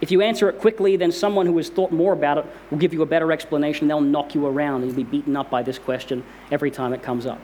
If 0.00 0.10
you 0.10 0.22
answer 0.22 0.48
it 0.48 0.58
quickly, 0.58 0.96
then 0.96 1.12
someone 1.12 1.46
who 1.46 1.56
has 1.58 1.68
thought 1.68 1.92
more 1.92 2.12
about 2.12 2.38
it 2.38 2.46
will 2.68 2.78
give 2.78 2.92
you 2.92 3.00
a 3.02 3.06
better 3.06 3.30
explanation. 3.30 3.86
They'll 3.86 4.00
knock 4.00 4.34
you 4.34 4.44
around 4.44 4.82
and 4.82 4.86
you'll 4.86 4.96
be 4.96 5.04
beaten 5.04 5.36
up 5.36 5.50
by 5.50 5.62
this 5.62 5.78
question 5.78 6.24
every 6.50 6.70
time 6.72 6.92
it 6.92 7.00
comes 7.00 7.26
up. 7.26 7.38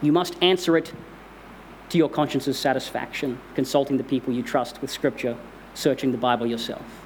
You 0.00 0.10
must 0.10 0.42
answer 0.42 0.78
it 0.78 0.94
to 1.90 1.98
your 1.98 2.08
conscience's 2.08 2.58
satisfaction, 2.58 3.38
consulting 3.54 3.98
the 3.98 4.04
people 4.04 4.32
you 4.32 4.42
trust 4.42 4.80
with 4.80 4.90
Scripture, 4.90 5.36
searching 5.74 6.12
the 6.12 6.18
Bible 6.18 6.46
yourself. 6.46 7.04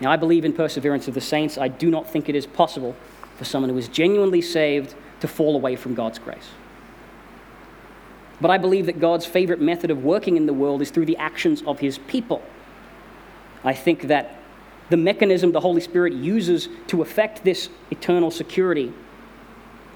Now, 0.00 0.10
I 0.10 0.16
believe 0.16 0.46
in 0.46 0.54
perseverance 0.54 1.08
of 1.08 1.14
the 1.14 1.20
saints. 1.20 1.58
I 1.58 1.68
do 1.68 1.90
not 1.90 2.08
think 2.08 2.30
it 2.30 2.34
is 2.34 2.46
possible 2.46 2.96
for 3.40 3.46
someone 3.46 3.70
who 3.70 3.78
is 3.78 3.88
genuinely 3.88 4.42
saved 4.42 4.94
to 5.20 5.26
fall 5.26 5.56
away 5.56 5.74
from 5.74 5.94
God's 5.94 6.18
grace. 6.18 6.50
But 8.38 8.50
I 8.50 8.58
believe 8.58 8.84
that 8.84 9.00
God's 9.00 9.24
favorite 9.24 9.62
method 9.62 9.90
of 9.90 10.04
working 10.04 10.36
in 10.36 10.44
the 10.44 10.52
world 10.52 10.82
is 10.82 10.90
through 10.90 11.06
the 11.06 11.16
actions 11.16 11.62
of 11.62 11.80
his 11.80 11.96
people. 11.96 12.42
I 13.64 13.72
think 13.72 14.08
that 14.08 14.36
the 14.90 14.98
mechanism 14.98 15.52
the 15.52 15.60
Holy 15.60 15.80
Spirit 15.80 16.12
uses 16.12 16.68
to 16.88 17.00
effect 17.00 17.42
this 17.42 17.70
eternal 17.90 18.30
security 18.30 18.92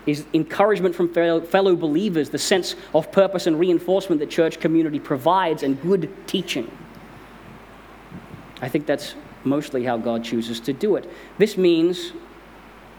is 0.07 0.25
encouragement 0.33 0.95
from 0.95 1.13
fellow 1.13 1.77
believers, 1.77 2.31
the 2.31 2.39
sense 2.39 2.77
of 2.95 3.13
purpose 3.13 3.47
and 3.47 3.61
reinforcement 3.61 4.21
that 4.21 4.31
church 4.31 4.59
community 4.59 4.99
provides, 4.99 5.63
and 5.63 5.79
good 5.83 6.11
teaching. 6.27 6.71
I 8.63 8.71
think 8.71 8.87
that's 8.87 9.17
mostly 9.45 9.85
how 9.85 9.99
God 9.99 10.25
chooses 10.25 10.61
to 10.61 10.73
do 10.73 10.97
it. 10.97 11.11
This 11.37 11.59
means 11.59 12.15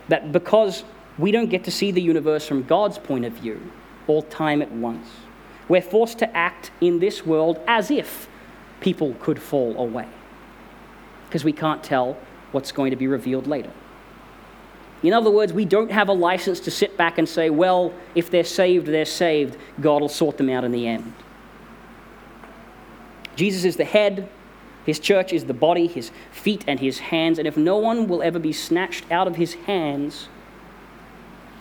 that 0.09 0.31
because 0.31 0.83
we 1.17 1.31
don't 1.31 1.49
get 1.49 1.63
to 1.63 1.71
see 1.71 1.91
the 1.91 2.01
universe 2.01 2.47
from 2.47 2.63
God's 2.63 2.97
point 2.97 3.25
of 3.25 3.33
view 3.33 3.59
all 4.07 4.21
time 4.21 4.61
at 4.61 4.71
once, 4.71 5.07
we're 5.67 5.81
forced 5.81 6.19
to 6.19 6.37
act 6.37 6.71
in 6.81 6.99
this 6.99 7.25
world 7.25 7.59
as 7.67 7.89
if 7.89 8.27
people 8.81 9.15
could 9.19 9.41
fall 9.41 9.75
away 9.77 10.07
because 11.25 11.43
we 11.43 11.53
can't 11.53 11.83
tell 11.83 12.17
what's 12.51 12.71
going 12.71 12.91
to 12.91 12.95
be 12.95 13.07
revealed 13.07 13.47
later. 13.47 13.71
In 15.03 15.13
other 15.13 15.29
words, 15.29 15.53
we 15.53 15.65
don't 15.65 15.91
have 15.91 16.09
a 16.09 16.13
license 16.13 16.59
to 16.61 16.71
sit 16.71 16.97
back 16.97 17.17
and 17.17 17.27
say, 17.27 17.49
well, 17.49 17.93
if 18.15 18.29
they're 18.31 18.43
saved, 18.43 18.87
they're 18.87 19.05
saved. 19.05 19.57
God 19.81 20.01
will 20.01 20.09
sort 20.09 20.37
them 20.37 20.49
out 20.49 20.63
in 20.63 20.71
the 20.71 20.87
end. 20.87 21.13
Jesus 23.35 23.65
is 23.65 23.75
the 23.75 23.85
head, 23.85 24.29
his 24.86 25.00
church 25.00 25.34
is 25.34 25.45
the 25.45 25.54
body, 25.54 25.88
his 25.88 26.12
feet 26.32 26.63
and 26.67 26.80
his 26.80 27.00
hands, 27.00 27.39
and 27.39 27.48
if 27.48 27.58
no 27.58 27.78
one 27.78 28.08
will 28.08 28.21
ever 28.21 28.39
be 28.39 28.54
snatched 28.54 29.12
out 29.12 29.28
of 29.28 29.36
his 29.36 29.54
hands, 29.54 30.30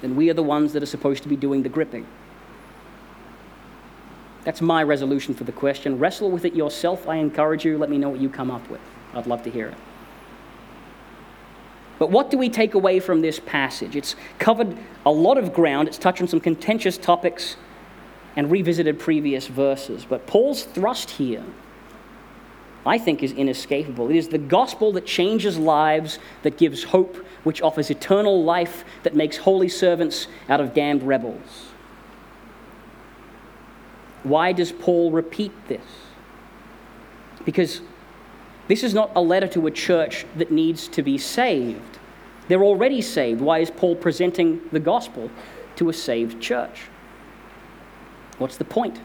then 0.03 0.15
we 0.15 0.29
are 0.29 0.35
the 0.35 0.43
ones 0.43 0.75
that 0.75 0.83
are 0.83 0.87
supposed 0.87 1.23
to 1.23 1.29
be 1.29 1.37
doing 1.37 1.63
the 1.63 1.69
gripping. 1.69 2.07
That's 4.45 4.61
my 4.61 4.83
resolution 4.83 5.35
for 5.35 5.45
the 5.45 5.53
question. 5.53 5.99
Wrestle 5.99 6.31
with 6.31 6.45
it 6.45 6.55
yourself, 6.55 7.09
I 7.09 7.17
encourage 7.17 7.65
you. 7.65 7.79
Let 7.79 7.89
me 7.89 7.97
know 7.97 8.11
what 8.11 8.21
you 8.21 8.29
come 8.29 8.51
up 8.51 8.69
with. 8.69 8.83
I'd 9.15 9.27
love 9.27 9.43
to 9.45 9.51
hear 9.51 9.69
it. 9.69 9.79
But 11.99 12.11
what 12.11 12.31
do 12.31 12.37
we 12.37 12.51
take 12.51 12.75
away 12.75 13.01
from 13.01 13.23
this 13.23 13.41
passage? 13.41 13.97
It's 13.97 14.17
covered 14.39 14.77
a 15.07 15.11
lot 15.11 15.39
of 15.39 15.55
ground, 15.55 15.89
it's 15.89 15.97
touched 15.97 16.21
on 16.21 16.29
some 16.29 16.41
contentious 16.41 16.99
topics 16.99 17.57
and 18.37 18.51
revisited 18.51 18.99
previous 18.99 19.47
verses. 19.47 20.05
But 20.05 20.27
Paul's 20.27 20.65
thrust 20.65 21.11
here, 21.11 21.45
I 22.87 22.99
think, 22.99 23.23
is 23.23 23.33
inescapable. 23.33 24.11
It 24.11 24.17
is 24.17 24.29
the 24.29 24.39
gospel 24.39 24.93
that 24.93 25.07
changes 25.07 25.57
lives, 25.57 26.19
that 26.43 26.59
gives 26.59 26.85
hope, 26.85 27.17
which 27.43 27.63
offers 27.63 27.91
eternal 27.91 28.45
life, 28.45 28.85
that 29.05 29.15
makes 29.15 29.39
holy 29.39 29.69
servants 29.69 30.27
out 30.49 30.61
of 30.61 30.75
damned 30.75 31.03
rebels. 31.03 31.73
Why 34.23 34.53
does 34.53 34.73
Paul 34.73 35.11
repeat 35.11 35.53
this? 35.69 35.85
Because 37.45 37.81
this 38.69 38.83
is 38.83 38.95
not 38.95 39.11
a 39.15 39.21
letter 39.21 39.49
to 39.49 39.67
a 39.67 39.71
church 39.71 40.25
that 40.37 40.51
needs 40.51 40.89
to 40.89 41.03
be 41.03 41.19
saved. 41.19 41.99
They're 42.49 42.65
already 42.65 43.01
saved. 43.01 43.41
Why 43.41 43.59
is 43.59 43.71
Paul 43.71 43.97
presenting 43.97 44.61
the 44.73 44.81
gospel 44.81 45.31
to 45.77 45.89
a 45.89 45.93
saved 45.93 46.41
church? 46.41 46.83
What's 48.39 48.57
the 48.57 48.65
point? 48.65 49.01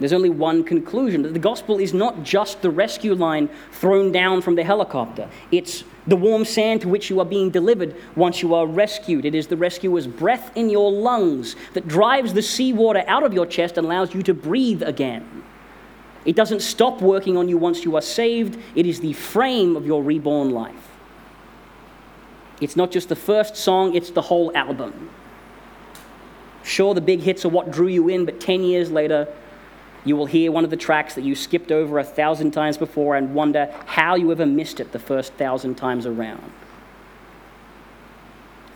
There's 0.00 0.14
only 0.14 0.30
one 0.30 0.64
conclusion 0.64 1.22
that 1.22 1.34
the 1.34 1.38
gospel 1.38 1.78
is 1.78 1.92
not 1.92 2.22
just 2.22 2.62
the 2.62 2.70
rescue 2.70 3.14
line 3.14 3.50
thrown 3.70 4.10
down 4.10 4.40
from 4.40 4.54
the 4.54 4.64
helicopter. 4.64 5.28
It's 5.52 5.84
the 6.06 6.16
warm 6.16 6.46
sand 6.46 6.80
to 6.80 6.88
which 6.88 7.10
you 7.10 7.20
are 7.20 7.26
being 7.26 7.50
delivered 7.50 7.94
once 8.16 8.40
you 8.40 8.54
are 8.54 8.66
rescued. 8.66 9.26
It 9.26 9.34
is 9.34 9.46
the 9.46 9.58
rescuer's 9.58 10.06
breath 10.06 10.56
in 10.56 10.70
your 10.70 10.90
lungs 10.90 11.54
that 11.74 11.86
drives 11.86 12.32
the 12.32 12.40
seawater 12.40 13.04
out 13.06 13.22
of 13.22 13.34
your 13.34 13.44
chest 13.44 13.76
and 13.76 13.86
allows 13.86 14.14
you 14.14 14.22
to 14.22 14.32
breathe 14.32 14.82
again. 14.82 15.44
It 16.24 16.34
doesn't 16.34 16.60
stop 16.60 17.02
working 17.02 17.36
on 17.36 17.48
you 17.50 17.58
once 17.58 17.84
you 17.84 17.94
are 17.96 18.02
saved, 18.02 18.58
it 18.74 18.86
is 18.86 19.00
the 19.00 19.12
frame 19.12 19.76
of 19.76 19.86
your 19.86 20.02
reborn 20.02 20.50
life. 20.50 20.88
It's 22.60 22.76
not 22.76 22.90
just 22.90 23.10
the 23.10 23.16
first 23.16 23.54
song, 23.56 23.94
it's 23.94 24.10
the 24.10 24.22
whole 24.22 24.54
album. 24.56 25.10
Sure, 26.62 26.94
the 26.94 27.00
big 27.00 27.20
hits 27.20 27.44
are 27.44 27.48
what 27.48 27.70
drew 27.70 27.88
you 27.88 28.08
in, 28.08 28.24
but 28.24 28.40
10 28.40 28.62
years 28.62 28.90
later, 28.90 29.28
you 30.04 30.16
will 30.16 30.26
hear 30.26 30.50
one 30.50 30.64
of 30.64 30.70
the 30.70 30.76
tracks 30.76 31.14
that 31.14 31.24
you 31.24 31.34
skipped 31.34 31.70
over 31.70 31.98
a 31.98 32.04
thousand 32.04 32.52
times 32.52 32.78
before 32.78 33.16
and 33.16 33.34
wonder 33.34 33.72
how 33.86 34.14
you 34.14 34.32
ever 34.32 34.46
missed 34.46 34.80
it 34.80 34.92
the 34.92 34.98
first 34.98 35.34
thousand 35.34 35.74
times 35.74 36.06
around. 36.06 36.52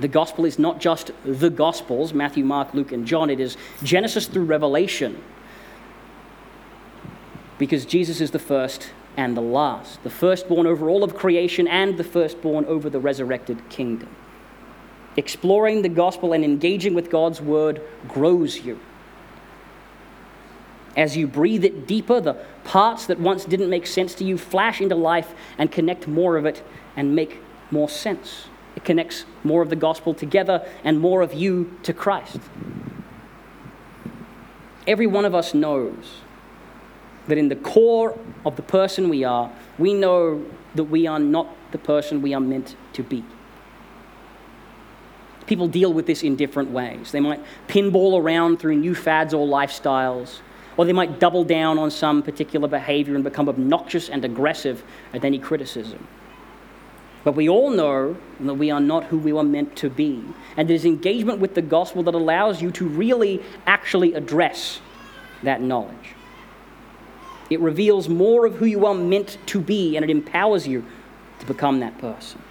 The 0.01 0.09
gospel 0.09 0.45
is 0.45 0.59
not 0.59 0.81
just 0.81 1.13
the 1.25 1.51
gospels 1.51 2.13
Matthew, 2.13 2.45
Mark, 2.45 2.75
Luke, 2.75 2.93
and 2.93 3.07
John, 3.07 3.31
it 3.31 3.41
is 3.41 3.57
Genesis 3.83 4.27
through 4.27 4.45
Revelation 4.45 5.23
because 7.59 7.87
Jesus 7.87 8.21
is 8.21 8.33
the 8.33 8.39
first 8.39 8.91
and 9.17 9.37
the 9.37 9.41
last, 9.41 10.03
the 10.03 10.11
firstborn 10.11 10.67
over 10.67 10.91
all 10.91 11.05
of 11.05 11.15
creation 11.15 11.69
and 11.69 11.97
the 11.97 12.05
firstborn 12.05 12.65
over 12.65 12.91
the 12.91 12.99
resurrected 12.99 13.69
kingdom. 13.69 14.09
Exploring 15.17 15.83
the 15.83 15.89
gospel 15.89 16.33
and 16.33 16.45
engaging 16.45 16.95
with 16.95 17.11
God's 17.11 17.41
word 17.41 17.81
grows 18.09 18.59
you. 18.59 18.81
As 20.97 21.17
you 21.17 21.27
breathe 21.27 21.65
it 21.65 21.87
deeper, 21.87 22.21
the 22.21 22.35
parts 22.65 23.07
that 23.07 23.19
once 23.19 23.45
didn't 23.45 23.71
make 23.71 23.87
sense 23.87 24.15
to 24.17 24.25
you 24.25 24.39
flash 24.39 24.81
into 24.81 24.95
life 24.95 25.35
and 25.59 25.71
connect 25.71 26.07
more 26.07 26.37
of 26.37 26.47
it 26.47 26.63
and 26.97 27.15
make 27.15 27.41
more 27.71 27.89
sense. 27.89 28.47
It 28.77 28.85
connects 28.85 29.25
more 29.43 29.63
of 29.63 29.71
the 29.71 29.77
gospel 29.77 30.15
together 30.15 30.67
and 30.85 31.01
more 31.01 31.23
of 31.23 31.35
you 31.35 31.77
to 31.83 31.93
Christ. 31.93 32.39
Every 34.87 35.07
one 35.07 35.25
of 35.25 35.35
us 35.35 35.55
knows 35.55 36.21
that 37.27 37.39
in 37.39 37.49
the 37.49 37.57
core 37.57 38.19
of 38.45 38.57
the 38.57 38.63
person 38.63 39.09
we 39.09 39.25
are, 39.25 39.51
we 39.79 39.95
know 39.95 40.45
that 40.75 40.85
we 40.85 41.07
are 41.07 41.19
not 41.19 41.49
the 41.73 41.79
person 41.79 42.21
we 42.21 42.35
are 42.35 42.41
meant 42.41 42.77
to 42.93 43.03
be. 43.03 43.25
People 45.47 45.69
deal 45.69 45.93
with 45.93 46.07
this 46.07 46.23
in 46.23 46.37
different 46.37 46.71
ways. 46.71 47.13
They 47.13 47.21
might 47.21 47.43
pinball 47.69 48.21
around 48.21 48.59
through 48.59 48.77
new 48.77 48.95
fads 48.95 49.35
or 49.35 49.47
lifestyles, 49.47 50.41
or 50.77 50.85
they 50.85 50.93
might 50.93 51.21
double 51.21 51.45
down 51.45 51.79
on 51.79 51.91
some 51.91 52.23
particular 52.23 52.69
behavior 52.69 53.15
and 53.15 53.25
become 53.25 53.49
obnoxious 53.49 54.09
and 54.09 54.25
aggressive 54.25 54.83
at 55.13 55.25
any 55.25 55.39
criticism. 55.39 56.07
But 57.23 57.33
we 57.33 57.49
all 57.49 57.71
know 57.71 58.17
that 58.41 58.55
we 58.55 58.71
are 58.71 58.81
not 58.81 59.05
who 59.05 59.19
we 59.19 59.33
were 59.33 59.45
meant 59.45 59.77
to 59.77 59.89
be. 59.89 60.23
And 60.57 60.71
it 60.71 60.75
is 60.75 60.85
engagement 60.85 61.39
with 61.39 61.55
the 61.55 61.63
gospel 61.63 62.03
that 62.03 62.15
allows 62.15 62.61
you 62.61 62.71
to 62.73 62.87
really 62.87 63.43
actually 63.67 64.13
address 64.13 64.81
that 65.43 65.63
knowledge. 65.63 66.15
It 67.49 67.61
reveals 67.61 68.09
more 68.09 68.47
of 68.47 68.57
who 68.57 68.67
you 68.67 68.85
are 68.87 68.95
meant 68.95 69.39
to 69.47 69.61
be, 69.61 69.97
and 69.97 70.05
it 70.05 70.11
empowers 70.11 70.67
you 70.67 70.85
to 71.41 71.47
become 71.47 71.81
that 71.81 71.97
person. 71.99 72.43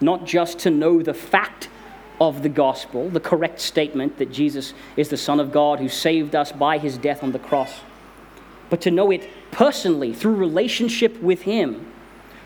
Not 0.00 0.24
just 0.24 0.58
to 0.60 0.70
know 0.70 1.02
the 1.02 1.14
fact 1.14 1.68
of 2.20 2.42
the 2.42 2.48
gospel, 2.48 3.08
the 3.08 3.20
correct 3.20 3.60
statement 3.60 4.18
that 4.18 4.30
Jesus 4.30 4.74
is 4.96 5.08
the 5.08 5.16
Son 5.16 5.40
of 5.40 5.50
God 5.50 5.78
who 5.78 5.88
saved 5.88 6.34
us 6.34 6.52
by 6.52 6.78
his 6.78 6.98
death 6.98 7.22
on 7.22 7.32
the 7.32 7.38
cross, 7.38 7.80
but 8.68 8.80
to 8.82 8.90
know 8.90 9.10
it 9.10 9.28
personally 9.50 10.12
through 10.12 10.34
relationship 10.34 11.20
with 11.22 11.42
him. 11.42 11.86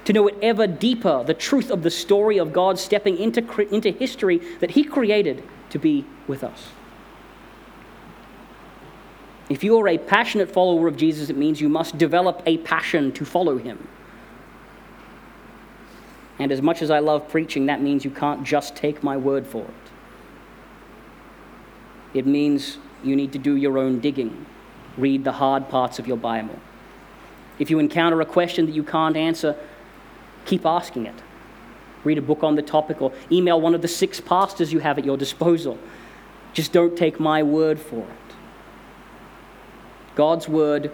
To 0.05 0.13
know 0.13 0.29
it 0.29 0.37
ever 0.43 0.67
deeper, 0.67 1.25
the 1.25 1.35
truth 1.35 1.71
of 1.71 1.83
the 1.83 1.91
story 1.91 2.39
of 2.39 2.53
God 2.53 2.79
stepping 2.79 3.17
into, 3.17 3.41
into 3.75 3.91
history 3.91 4.39
that 4.61 4.73
He 4.73 4.85
created 4.85 5.43
to 5.71 5.79
be 5.79 6.05
with 6.29 6.45
us. 6.45 6.69
If 9.49 9.63
you 9.63 9.79
are 9.79 9.89
a 9.89 9.99
passionate 9.99 10.51
follower 10.51 10.89
of 10.89 10.97
Jesus, 10.97 11.31
it 11.31 11.37
means 11.37 11.61
you 11.61 11.69
must 11.69 11.99
develop 11.99 12.43
a 12.47 12.59
passion 12.59 13.13
to 13.13 13.25
follow 13.25 13.59
him. 13.59 13.89
And 16.39 16.51
as 16.51 16.61
much 16.61 16.83
as 16.83 16.91
I 16.91 16.99
love 16.99 17.29
preaching, 17.29 17.67
that 17.67 17.81
means 17.81 18.05
you 18.05 18.11
can't 18.11 18.45
just 18.45 18.75
take 18.75 19.03
my 19.03 19.17
word 19.17 19.47
for 19.47 19.63
it. 19.63 19.85
it 22.15 22.27
means 22.27 22.79
you 23.03 23.17
need 23.17 23.33
to 23.33 23.39
do 23.39 23.57
your 23.57 23.77
own 23.77 23.99
digging, 23.99 24.47
read 24.97 25.25
the 25.25 25.33
hard 25.33 25.69
parts 25.69 25.99
of 25.99 26.07
your 26.07 26.17
Bible. 26.17 26.59
If 27.59 27.71
you 27.71 27.79
encounter 27.81 28.21
a 28.21 28.27
question 28.27 28.67
that 28.67 28.73
you 28.73 28.85
can't 28.85 29.17
answer, 29.17 29.57
keep 30.47 30.65
asking 30.65 31.07
it. 31.07 31.15
Read 32.05 32.19
a 32.19 32.23
book 32.23 32.43
on 32.43 32.55
the 32.55 32.63
topic 32.63 33.03
or 33.03 33.13
email 33.31 33.61
one 33.61 33.75
of 33.75 33.83
the 33.83 33.89
six 33.89 34.21
pastors 34.21 34.73
you 34.73 34.79
have 34.79 34.99
at 34.99 35.05
your 35.05 35.17
disposal. 35.17 35.79
Just 36.53 36.73
don't 36.73 36.97
take 36.97 37.19
my 37.19 37.43
word 37.43 37.81
for 37.81 38.01
it. 38.01 38.35
God's 40.15 40.49
word 40.49 40.93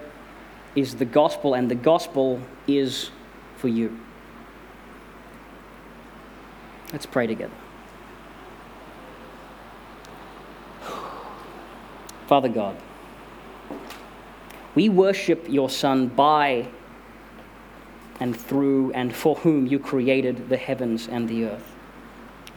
is 0.74 0.96
the 0.96 1.04
gospel, 1.04 1.52
and 1.52 1.70
the 1.70 1.74
gospel 1.74 2.40
is 2.66 3.10
for 3.56 3.68
you. 3.68 3.98
Let's 6.92 7.06
pray 7.06 7.26
together. 7.26 7.54
Father 12.26 12.48
God, 12.48 12.76
we 14.74 14.88
worship 14.88 15.46
your 15.48 15.68
Son 15.68 16.06
by 16.08 16.68
and 18.20 18.38
through 18.38 18.92
and 18.92 19.14
for 19.14 19.34
whom 19.36 19.66
you 19.66 19.78
created 19.78 20.48
the 20.48 20.56
heavens 20.56 21.08
and 21.08 21.28
the 21.28 21.46
earth. 21.46 21.74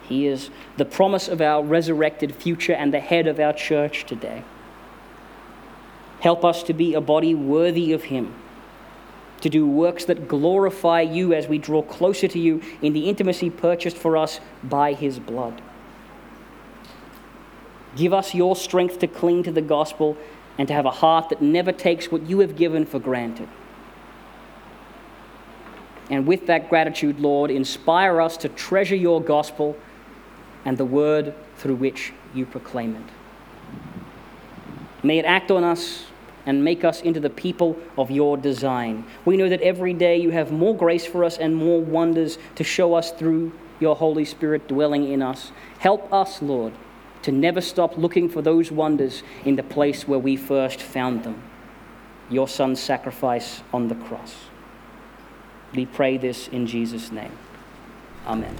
He 0.08 0.26
is 0.26 0.50
the 0.76 0.84
promise 0.84 1.28
of 1.28 1.40
our 1.40 1.64
resurrected 1.64 2.34
future 2.34 2.74
and 2.74 2.92
the 2.92 3.00
head 3.00 3.26
of 3.26 3.40
our 3.40 3.52
church 3.52 4.04
today. 4.04 4.44
Help 6.20 6.44
us 6.44 6.62
to 6.64 6.72
be 6.72 6.94
a 6.94 7.00
body 7.00 7.34
worthy 7.34 7.92
of 7.92 8.04
Him, 8.04 8.34
to 9.44 9.50
do 9.50 9.66
works 9.66 10.06
that 10.06 10.26
glorify 10.26 11.02
you 11.02 11.34
as 11.34 11.46
we 11.46 11.58
draw 11.58 11.82
closer 11.82 12.26
to 12.26 12.38
you 12.38 12.62
in 12.80 12.94
the 12.94 13.10
intimacy 13.10 13.50
purchased 13.50 13.98
for 13.98 14.16
us 14.16 14.40
by 14.62 14.94
His 14.94 15.18
blood. 15.18 15.60
Give 17.94 18.14
us 18.14 18.34
your 18.34 18.56
strength 18.56 19.00
to 19.00 19.06
cling 19.06 19.42
to 19.42 19.52
the 19.52 19.60
gospel 19.60 20.16
and 20.56 20.66
to 20.66 20.72
have 20.72 20.86
a 20.86 20.90
heart 20.90 21.28
that 21.28 21.42
never 21.42 21.72
takes 21.72 22.10
what 22.10 22.22
you 22.22 22.38
have 22.38 22.56
given 22.56 22.86
for 22.86 22.98
granted. 22.98 23.50
And 26.08 26.26
with 26.26 26.46
that 26.46 26.70
gratitude, 26.70 27.20
Lord, 27.20 27.50
inspire 27.50 28.22
us 28.22 28.38
to 28.38 28.48
treasure 28.48 28.96
your 28.96 29.20
gospel 29.20 29.76
and 30.64 30.78
the 30.78 30.86
word 30.86 31.34
through 31.56 31.74
which 31.74 32.14
you 32.32 32.46
proclaim 32.46 32.96
it. 32.96 33.12
May 35.04 35.18
it 35.18 35.26
act 35.26 35.50
on 35.50 35.64
us 35.64 36.06
and 36.46 36.64
make 36.64 36.84
us 36.84 37.00
into 37.00 37.20
the 37.20 37.30
people 37.30 37.76
of 37.96 38.10
your 38.10 38.36
design. 38.36 39.04
We 39.24 39.36
know 39.36 39.48
that 39.48 39.62
every 39.62 39.94
day 39.94 40.16
you 40.16 40.30
have 40.30 40.52
more 40.52 40.76
grace 40.76 41.06
for 41.06 41.24
us 41.24 41.38
and 41.38 41.56
more 41.56 41.80
wonders 41.80 42.38
to 42.56 42.64
show 42.64 42.94
us 42.94 43.12
through 43.12 43.52
your 43.80 43.96
Holy 43.96 44.24
Spirit 44.24 44.68
dwelling 44.68 45.10
in 45.10 45.22
us. 45.22 45.52
Help 45.78 46.12
us, 46.12 46.42
Lord, 46.42 46.72
to 47.22 47.32
never 47.32 47.60
stop 47.60 47.96
looking 47.96 48.28
for 48.28 48.42
those 48.42 48.70
wonders 48.70 49.22
in 49.44 49.56
the 49.56 49.62
place 49.62 50.06
where 50.06 50.18
we 50.18 50.36
first 50.36 50.80
found 50.80 51.24
them 51.24 51.42
your 52.30 52.48
Son's 52.48 52.80
sacrifice 52.80 53.62
on 53.72 53.88
the 53.88 53.94
cross. 53.94 54.34
We 55.74 55.86
pray 55.86 56.16
this 56.16 56.48
in 56.48 56.66
Jesus' 56.66 57.12
name. 57.12 57.32
Amen. 58.26 58.56